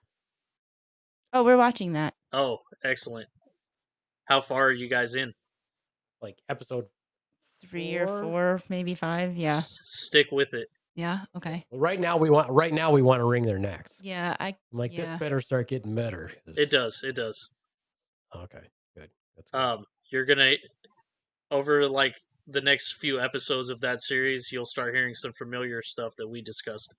[1.33, 2.13] Oh, we're watching that.
[2.33, 3.27] Oh, excellent!
[4.25, 5.33] How far are you guys in?
[6.21, 6.85] Like episode
[7.61, 8.23] Three or Four?
[8.23, 9.35] four, maybe five.
[9.35, 9.57] Yeah.
[9.57, 10.67] S- stick with it.
[10.95, 11.19] Yeah.
[11.35, 11.65] Okay.
[11.71, 13.99] Well, right now we want right now we want to wring their necks.
[14.01, 14.35] Yeah.
[14.39, 15.05] I I'm like, Yeah.
[15.11, 16.31] this better start getting better.
[16.45, 17.01] It does.
[17.03, 17.49] It does.
[18.35, 18.61] Okay,
[18.97, 19.09] good.
[19.35, 19.57] That's good.
[19.57, 20.53] Um, you're gonna
[21.51, 22.15] over like
[22.47, 26.41] the next few episodes of that series, you'll start hearing some familiar stuff that we
[26.41, 26.95] discussed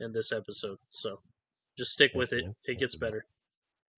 [0.00, 0.78] in this episode.
[0.88, 1.20] So
[1.78, 2.38] just stick with it.
[2.38, 2.56] Excellent.
[2.64, 3.00] It gets Excellent.
[3.12, 3.26] better.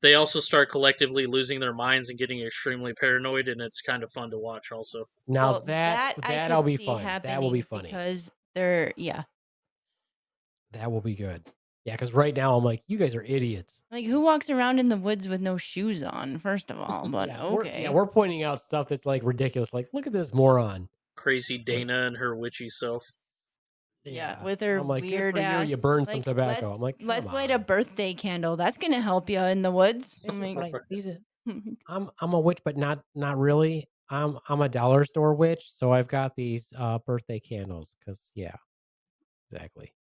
[0.00, 4.10] They also start collectively losing their minds and getting extremely paranoid, and it's kind of
[4.12, 4.70] fun to watch.
[4.70, 7.02] Also, now well, that I that, could will be fun.
[7.02, 7.88] That will be funny.
[7.88, 9.24] because they're yeah.
[10.72, 11.44] That will be good.
[11.84, 13.82] Yeah, because right now I'm like, you guys are idiots.
[13.90, 16.38] Like who walks around in the woods with no shoes on?
[16.38, 17.82] First of all, but yeah, we're, okay.
[17.84, 19.72] yeah, we're pointing out stuff that's like ridiculous.
[19.72, 20.88] Like, look at this moron.
[21.16, 23.04] crazy Dana and her witchy self.
[24.14, 25.64] Yeah, with her I'm like, good weird for ass.
[25.68, 26.66] You, you burn some tobacco.
[26.70, 28.56] Let's, I'm like, let's come light a birthday candle.
[28.56, 30.18] That's gonna help you in the woods.
[30.28, 31.18] I'm like, Right, these are-
[31.88, 33.88] I'm I'm a witch, but not not really.
[34.10, 37.96] I'm I'm a dollar store witch, so I've got these uh birthday candles.
[38.04, 38.56] Cause yeah,
[39.50, 39.92] exactly.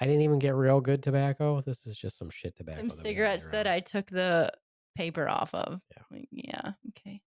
[0.00, 1.60] I didn't even get real good tobacco.
[1.60, 2.78] This is just some shit tobacco.
[2.80, 3.66] some that cigarettes that.
[3.66, 4.52] I took the
[4.96, 5.80] paper off of.
[5.96, 6.02] Yeah.
[6.10, 6.72] Like, yeah.
[6.90, 7.20] Okay.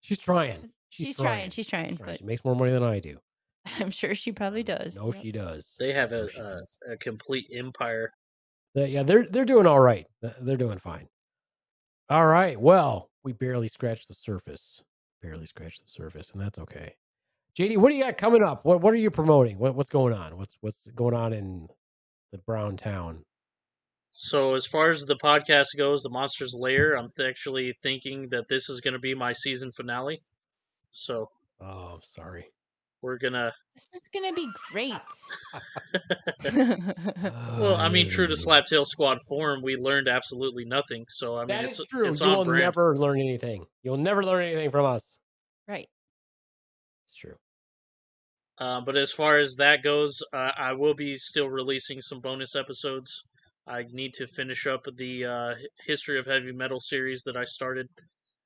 [0.00, 0.70] She's trying.
[0.90, 1.50] She's, trying.
[1.50, 2.06] She's trying, She's trying.
[2.06, 3.18] but She makes more money than I do.
[3.78, 4.96] I'm sure she probably uh, does.
[4.96, 5.22] No, Yep.
[5.22, 5.76] she does.
[5.78, 6.78] They have a, a does.
[6.92, 8.12] a complete empire.
[8.74, 10.06] They- yeah, they're they're doing all right.
[10.40, 11.08] They're doing fine.
[12.10, 12.58] All right.
[12.60, 14.82] Well, we barely scratched the surface.
[15.22, 16.94] Barely scratched the surface, and that's okay.
[17.58, 18.64] JD, what do you got coming up?
[18.64, 19.58] What What are you promoting?
[19.58, 20.36] What What's going on?
[20.36, 21.68] What's What's going on in
[22.32, 23.24] the Brown Town?
[24.12, 28.48] So as far as the podcast goes, the Monsters Lair, I'm th- actually thinking that
[28.48, 30.22] this is going to be my season finale.
[30.90, 31.30] So
[31.60, 32.46] Oh, I'm sorry.
[33.02, 33.52] We're gonna.
[33.74, 34.92] This is gonna be great.
[37.58, 41.04] Well, I mean, true to Uh, Slaptail Squad form, we learned absolutely nothing.
[41.08, 42.08] So I mean, That it's true.
[42.08, 42.62] it's You'll brand.
[42.64, 43.66] never learn anything.
[43.82, 45.18] You'll never learn anything from us.
[45.66, 45.88] right.
[47.04, 47.34] It's true.
[48.58, 52.54] Uh, but as far as that goes, uh, I will be still releasing some bonus
[52.56, 53.22] episodes.
[53.66, 55.54] I need to finish up the uh,
[55.86, 57.86] history of heavy metal series that I started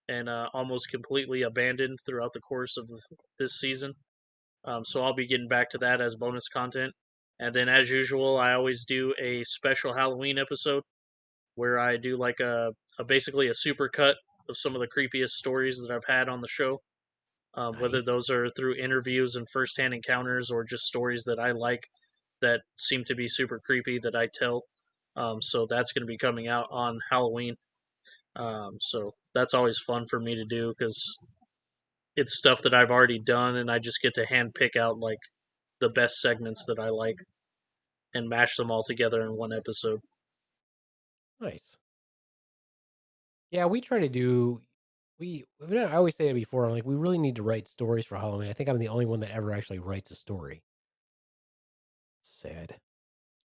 [0.09, 2.91] and uh, almost completely abandoned throughout the course of
[3.39, 3.93] this season.
[4.65, 6.93] Um, so I'll be getting back to that as bonus content.
[7.41, 10.85] And then, as usual, I always do a special Halloween episode
[11.57, 14.17] where I do like a, a basically a super cut
[14.49, 16.79] of some of the creepiest stories that I've had on the show
[17.55, 21.87] um, whether those are through interviews and firsthand encounters or just stories that I like
[22.41, 24.63] that seem to be super creepy that I tell.
[25.17, 27.57] Um, so that's going to be coming out on Halloween.
[28.37, 31.19] Um, so that's always fun for me to do because
[32.17, 35.19] it's stuff that I've already done, and I just get to hand pick out like
[35.81, 37.17] the best segments that I like
[38.15, 40.01] and mash them all together in one episode.
[41.41, 41.77] Nice.
[43.51, 44.61] Yeah, we try to do.
[45.19, 46.65] We, we I always say it before.
[46.65, 48.49] I'm like, we really need to write stories for Halloween.
[48.49, 50.63] I think I'm the only one that ever actually writes a story.
[52.23, 52.77] Sad.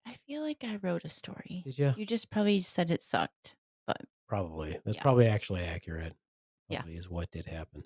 [0.06, 1.62] I feel like I wrote a story.
[1.64, 1.94] Did you?
[1.96, 3.56] You just probably said it sucked.
[3.86, 4.78] But probably.
[4.84, 5.02] That's Yeah.
[5.02, 6.14] probably actually accurate.
[6.68, 6.78] Yeah.
[6.78, 7.84] Probably is what did happen.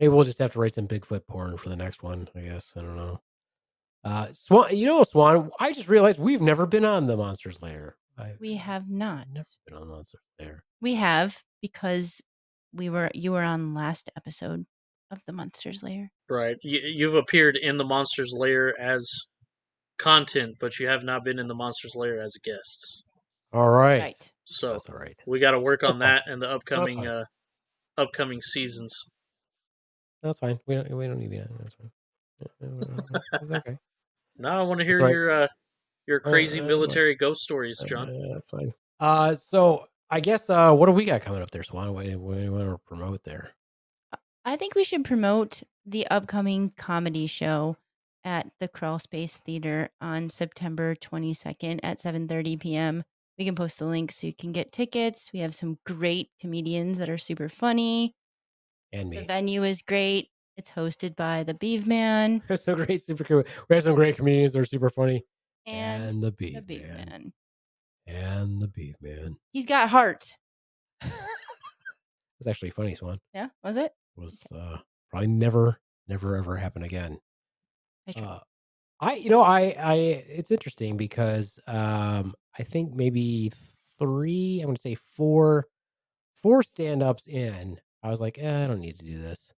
[0.00, 2.28] Maybe we'll just have to write some Bigfoot porn for the next one.
[2.34, 3.20] I guess I don't know.
[4.04, 5.50] Uh, Swan, you know, Swan.
[5.58, 7.96] I just realized we've never been on the Monsters Lair.
[8.18, 9.26] I, We have not.
[9.32, 10.62] never been on the Monsters Lair.
[10.80, 12.20] We have because
[12.72, 14.66] we were you were on last episode
[15.10, 16.10] of the Monsters Lair.
[16.28, 16.56] Right.
[16.62, 19.08] You, you've appeared in the Monsters Lair as
[19.98, 23.04] content, but you have not been in the Monsters Lair as guests.
[23.52, 24.00] All right.
[24.00, 24.32] Right.
[24.44, 25.16] So That's all right.
[25.26, 27.24] we got to work on That's that in the upcoming uh,
[27.96, 28.92] upcoming seasons.
[30.24, 30.58] That's fine.
[30.66, 30.90] We don't.
[30.90, 31.48] We don't need to be on.
[31.58, 31.90] That's fine.
[32.40, 32.94] Yeah,
[33.30, 33.78] That's okay.
[34.38, 35.12] Now I want to hear That's right.
[35.12, 35.48] your uh,
[36.06, 38.08] your Uh, crazy that's military ghost stories, John.
[38.08, 38.72] Uh, that's fine.
[39.00, 41.92] Uh, so I guess uh, what do we got coming up there, Swan?
[41.92, 43.50] What, what do you want to promote there?
[44.46, 47.76] I think we should promote the upcoming comedy show
[48.24, 53.04] at the Crawl Space Theater on September 22nd at 7:30 p.m.
[53.38, 55.30] We can post the link so you can get tickets.
[55.34, 58.14] We have some great comedians that are super funny.
[58.94, 60.30] And The venue is great.
[60.56, 63.44] It's hosted by the Beavman We have some great super.
[63.68, 65.24] We have some great comedians that are super funny.
[65.66, 67.08] and, And, the beef the Beavman.
[67.08, 67.32] Man.
[68.06, 69.34] And the beef man.
[69.52, 70.24] He's got heart.
[72.40, 73.18] It's actually funny, Swan.
[73.32, 73.92] Yeah, was it?
[74.16, 77.18] Was uh, probably never, never, ever happen again.
[78.08, 78.20] I.
[78.20, 78.38] Uh,
[79.00, 83.50] I, you know, I, I, it's interesting because um, I think maybe
[83.98, 85.66] three, I'm going to say four,
[86.42, 89.52] four stand ups in, I was like, eh, I don't need to do this.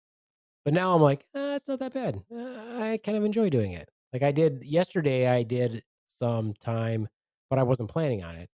[0.63, 2.23] But now I'm like, eh, it's not that bad.
[2.31, 3.89] I kind of enjoy doing it.
[4.13, 7.09] Like I did yesterday, I did some time,
[7.49, 8.49] but I wasn't planning on it.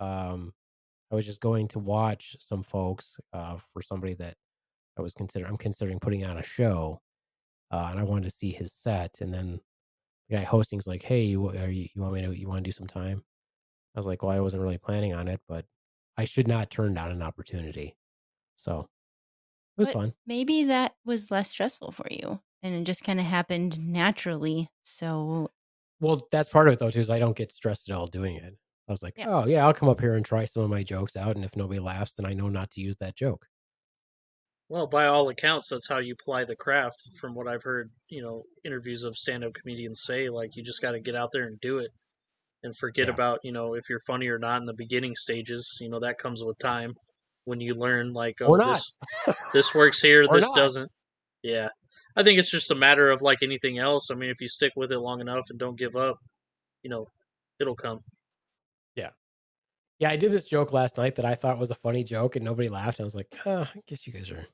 [0.00, 0.52] Um,
[1.12, 4.36] I was just going to watch some folks uh, for somebody that
[4.98, 5.50] I was considering.
[5.50, 7.00] I'm considering putting on a show,
[7.70, 9.20] uh, and I wanted to see his set.
[9.20, 9.60] And then
[10.28, 12.36] the guy hosting's like, "Hey, you, are you, you want me to?
[12.36, 13.22] You want to do some time?"
[13.94, 15.66] I was like, "Well, I wasn't really planning on it, but
[16.16, 17.96] I should not turn down an opportunity."
[18.56, 18.88] So
[19.76, 20.14] was But fun.
[20.26, 24.70] Maybe that was less stressful for you and it just kind of happened naturally.
[24.82, 25.50] So,
[26.00, 27.00] Well, that's part of it though, too.
[27.00, 28.58] Is I don't get stressed at all doing it.
[28.88, 29.26] I was like, Yeah.
[29.26, 31.56] "Oh yeah, I'll come up here and try some of my jokes out, and if
[31.56, 33.48] nobody laughs, then I know not to use that joke."
[34.68, 37.00] Well, by all accounts, that's how you ply the craft.
[37.18, 40.92] From what I've heard, you know, interviews of stand-up comedians say, like you just got
[40.92, 41.90] to get out there and do it,
[42.64, 43.10] and forget Yeah.
[43.10, 45.78] about you know if you're funny or not in the beginning stages.
[45.80, 46.94] You know that comes with time
[47.44, 48.92] when you learn like oh this
[49.52, 50.54] this works here, this not.
[50.56, 50.90] doesn't.
[51.42, 51.68] Yeah,
[52.16, 54.10] I think it's just a matter of like anything else.
[54.10, 56.16] I mean, if you stick with it long enough and don't give up,
[56.82, 57.06] you know,
[57.60, 58.00] it'll come.
[58.96, 59.10] Yeah,
[59.98, 62.44] Yeah, I did this joke last night that I thought was a funny joke, and
[62.44, 63.00] nobody laughed.
[63.00, 64.46] I was like, oh, I guess you guys are.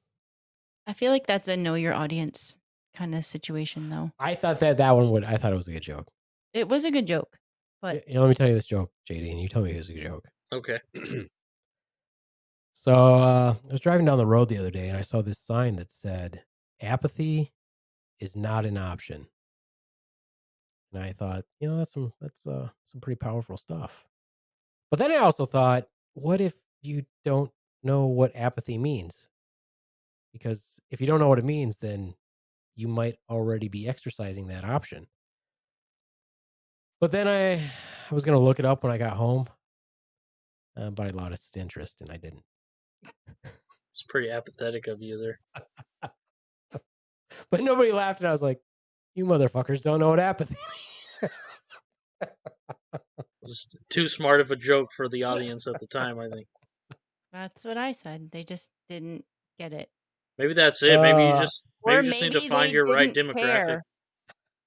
[0.86, 2.56] I feel like that's a know your audience
[2.96, 4.10] kind of situation, though.
[4.18, 5.24] I thought that that one would.
[5.24, 6.08] I thought it was a good joke.
[6.52, 7.36] It was a good joke.
[7.80, 9.76] But- you know, let me tell you this joke, JD, and you tell me if
[9.76, 10.24] it's a good joke.
[10.52, 10.78] Okay.
[12.81, 15.39] So uh, I was driving down the road the other day, and I saw this
[15.39, 16.44] sign that said,
[16.81, 17.52] "Apathy
[18.19, 19.27] is not an option."
[20.93, 24.07] And I thought, you know, that's some that's uh, some pretty powerful stuff.
[24.90, 27.51] But then I also thought, what if you don't
[27.82, 29.28] know what apathy means.
[30.32, 32.15] Because if you don't know what it means, then
[32.77, 35.07] you might already be exercising that option.
[37.01, 39.47] But then I, I was going to look it up when I got home,
[40.77, 42.44] uh, but I lost interest and I didn't.
[43.90, 45.40] It's pretty apathetic of you there.
[47.51, 48.60] But nobody laughed, and I was like,
[49.14, 50.56] "You motherfuckers don't know what apathy."
[53.47, 56.47] Just too smart of a joke for the audience at the time, I think.
[57.32, 58.31] That's what I said.
[58.32, 59.24] They just didn't
[59.59, 59.89] get it.
[60.39, 61.01] Maybe that's it.
[61.01, 63.66] Maybe you Uh, just maybe you just need to find your right didn't demographic.
[63.66, 63.82] care.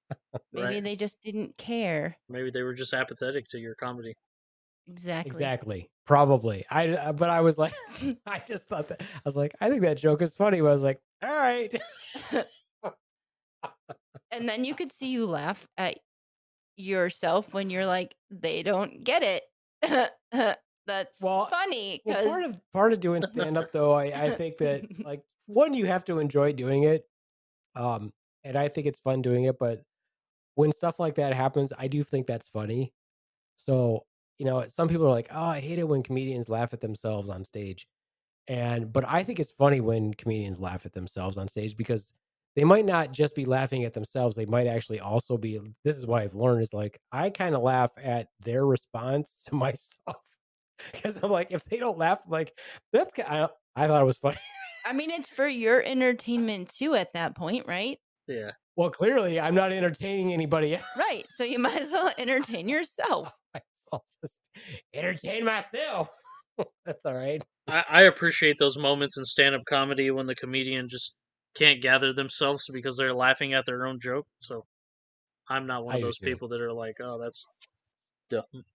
[0.54, 0.84] Maybe Right.
[0.84, 2.18] they just didn't care.
[2.30, 4.14] Maybe they were just apathetic to your comedy.
[4.88, 5.30] Exactly.
[5.32, 5.90] Exactly.
[6.06, 6.66] Probably.
[6.70, 6.90] I.
[6.90, 7.74] uh, But I was like,
[8.26, 10.60] I just thought that I was like, I think that joke is funny.
[10.62, 11.74] But I was like, all right.
[14.32, 16.00] And then you could see you laugh at
[16.76, 19.44] yourself when you're like, they don't get it.
[20.88, 24.36] That's Well- funny Well, because part of part of doing stand up though, I, I
[24.36, 27.06] think that like one, you have to enjoy doing it.
[27.76, 28.12] Um,
[28.44, 29.84] and I think it's fun doing it, but
[30.56, 32.92] when stuff like that happens, I do think that's funny.
[33.56, 34.06] So,
[34.40, 37.30] you know, some people are like, Oh, I hate it when comedians laugh at themselves
[37.30, 37.88] on stage.
[38.48, 42.14] And but I think it's funny when comedians laugh at themselves on stage because
[42.56, 46.06] they might not just be laughing at themselves, they might actually also be this is
[46.06, 50.18] what I've learned is like I kind of laugh at their response to myself
[50.92, 52.60] because I'm like, if they don't laugh, I'm like
[52.92, 53.18] that's.
[53.20, 54.38] I, I thought it was funny.
[54.86, 58.00] I mean, it's for your entertainment too at that point, right?
[58.28, 58.52] Yeah.
[58.76, 60.76] Well, clearly, I'm not entertaining anybody.
[60.76, 60.84] else.
[60.98, 61.26] Right.
[61.30, 63.34] So you might as well entertain yourself.
[63.94, 64.50] So I'll just
[64.94, 66.10] entertain myself.
[66.86, 67.44] that's all right.
[67.68, 71.14] I, I appreciate those moments in stand up comedy when the comedian just
[71.56, 74.28] can't gather themselves because they're laughing at their own joke.
[74.42, 74.66] So
[75.50, 77.46] I'm not one I of do those people that are like, oh, that's
[78.30, 78.66] dumb.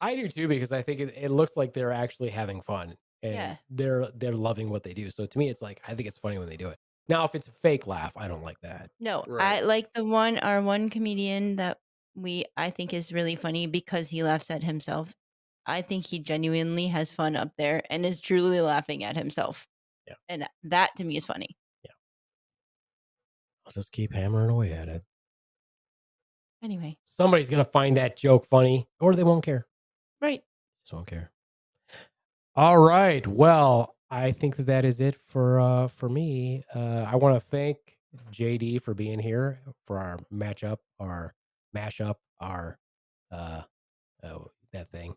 [0.00, 3.46] I do too because I think it, it looks like they're actually having fun and
[3.46, 3.58] Yeah.
[3.70, 5.10] they're they're loving what they do.
[5.10, 6.78] So to me, it's like I think it's funny when they do it.
[7.08, 8.90] Now, if it's a fake laugh, I don't like that.
[9.00, 9.38] No, Right.
[9.38, 11.80] I like the one our one comedian that
[12.14, 15.14] we I think is really funny because he laughs at himself.
[15.66, 19.66] I think he genuinely has fun up there and is truly laughing at himself.
[20.06, 20.14] Yeah.
[20.28, 21.56] And that to me is funny.
[21.84, 21.92] Yeah.
[23.66, 25.02] I'll just keep hammering away at it.
[26.62, 29.66] Anyway, Somebody's gonna find that joke funny, or they won't care.
[30.20, 30.42] right.
[30.82, 31.30] Just won't care.
[32.56, 33.26] All right.
[33.26, 36.62] Well, I think that that is it for uh for me.
[36.74, 37.98] Uh I want to thank
[38.30, 41.34] JD for being here for our matchup, our
[41.74, 42.78] mashup, our
[43.30, 43.62] uh
[44.24, 45.14] oh, that thing.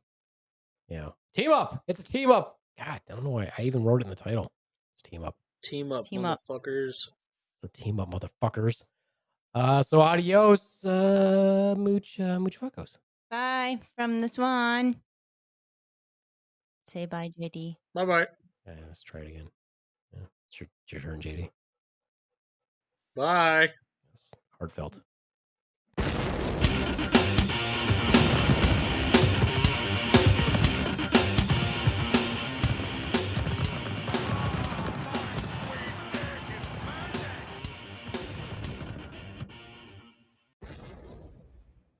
[0.89, 1.83] You know, team up.
[1.87, 2.57] It's a team up.
[2.79, 4.51] God, I don't know why I even wrote it in the title.
[4.95, 5.35] It's team up.
[5.63, 6.41] Team up, Team up.
[6.49, 7.09] motherfuckers.
[7.55, 8.83] It's a team up, motherfuckers.
[9.55, 12.97] Uh, so adios, uh, mooch, uh, mooch fuckos.
[13.31, 14.95] Bye from the swan.
[16.87, 17.75] Say bye, JD.
[17.93, 18.27] Bye bye.
[18.65, 19.47] Yeah, let's try it again.
[20.13, 21.49] Yeah, it's your, your turn, JD.
[23.15, 23.69] Bye.
[24.13, 25.01] It's heartfelt.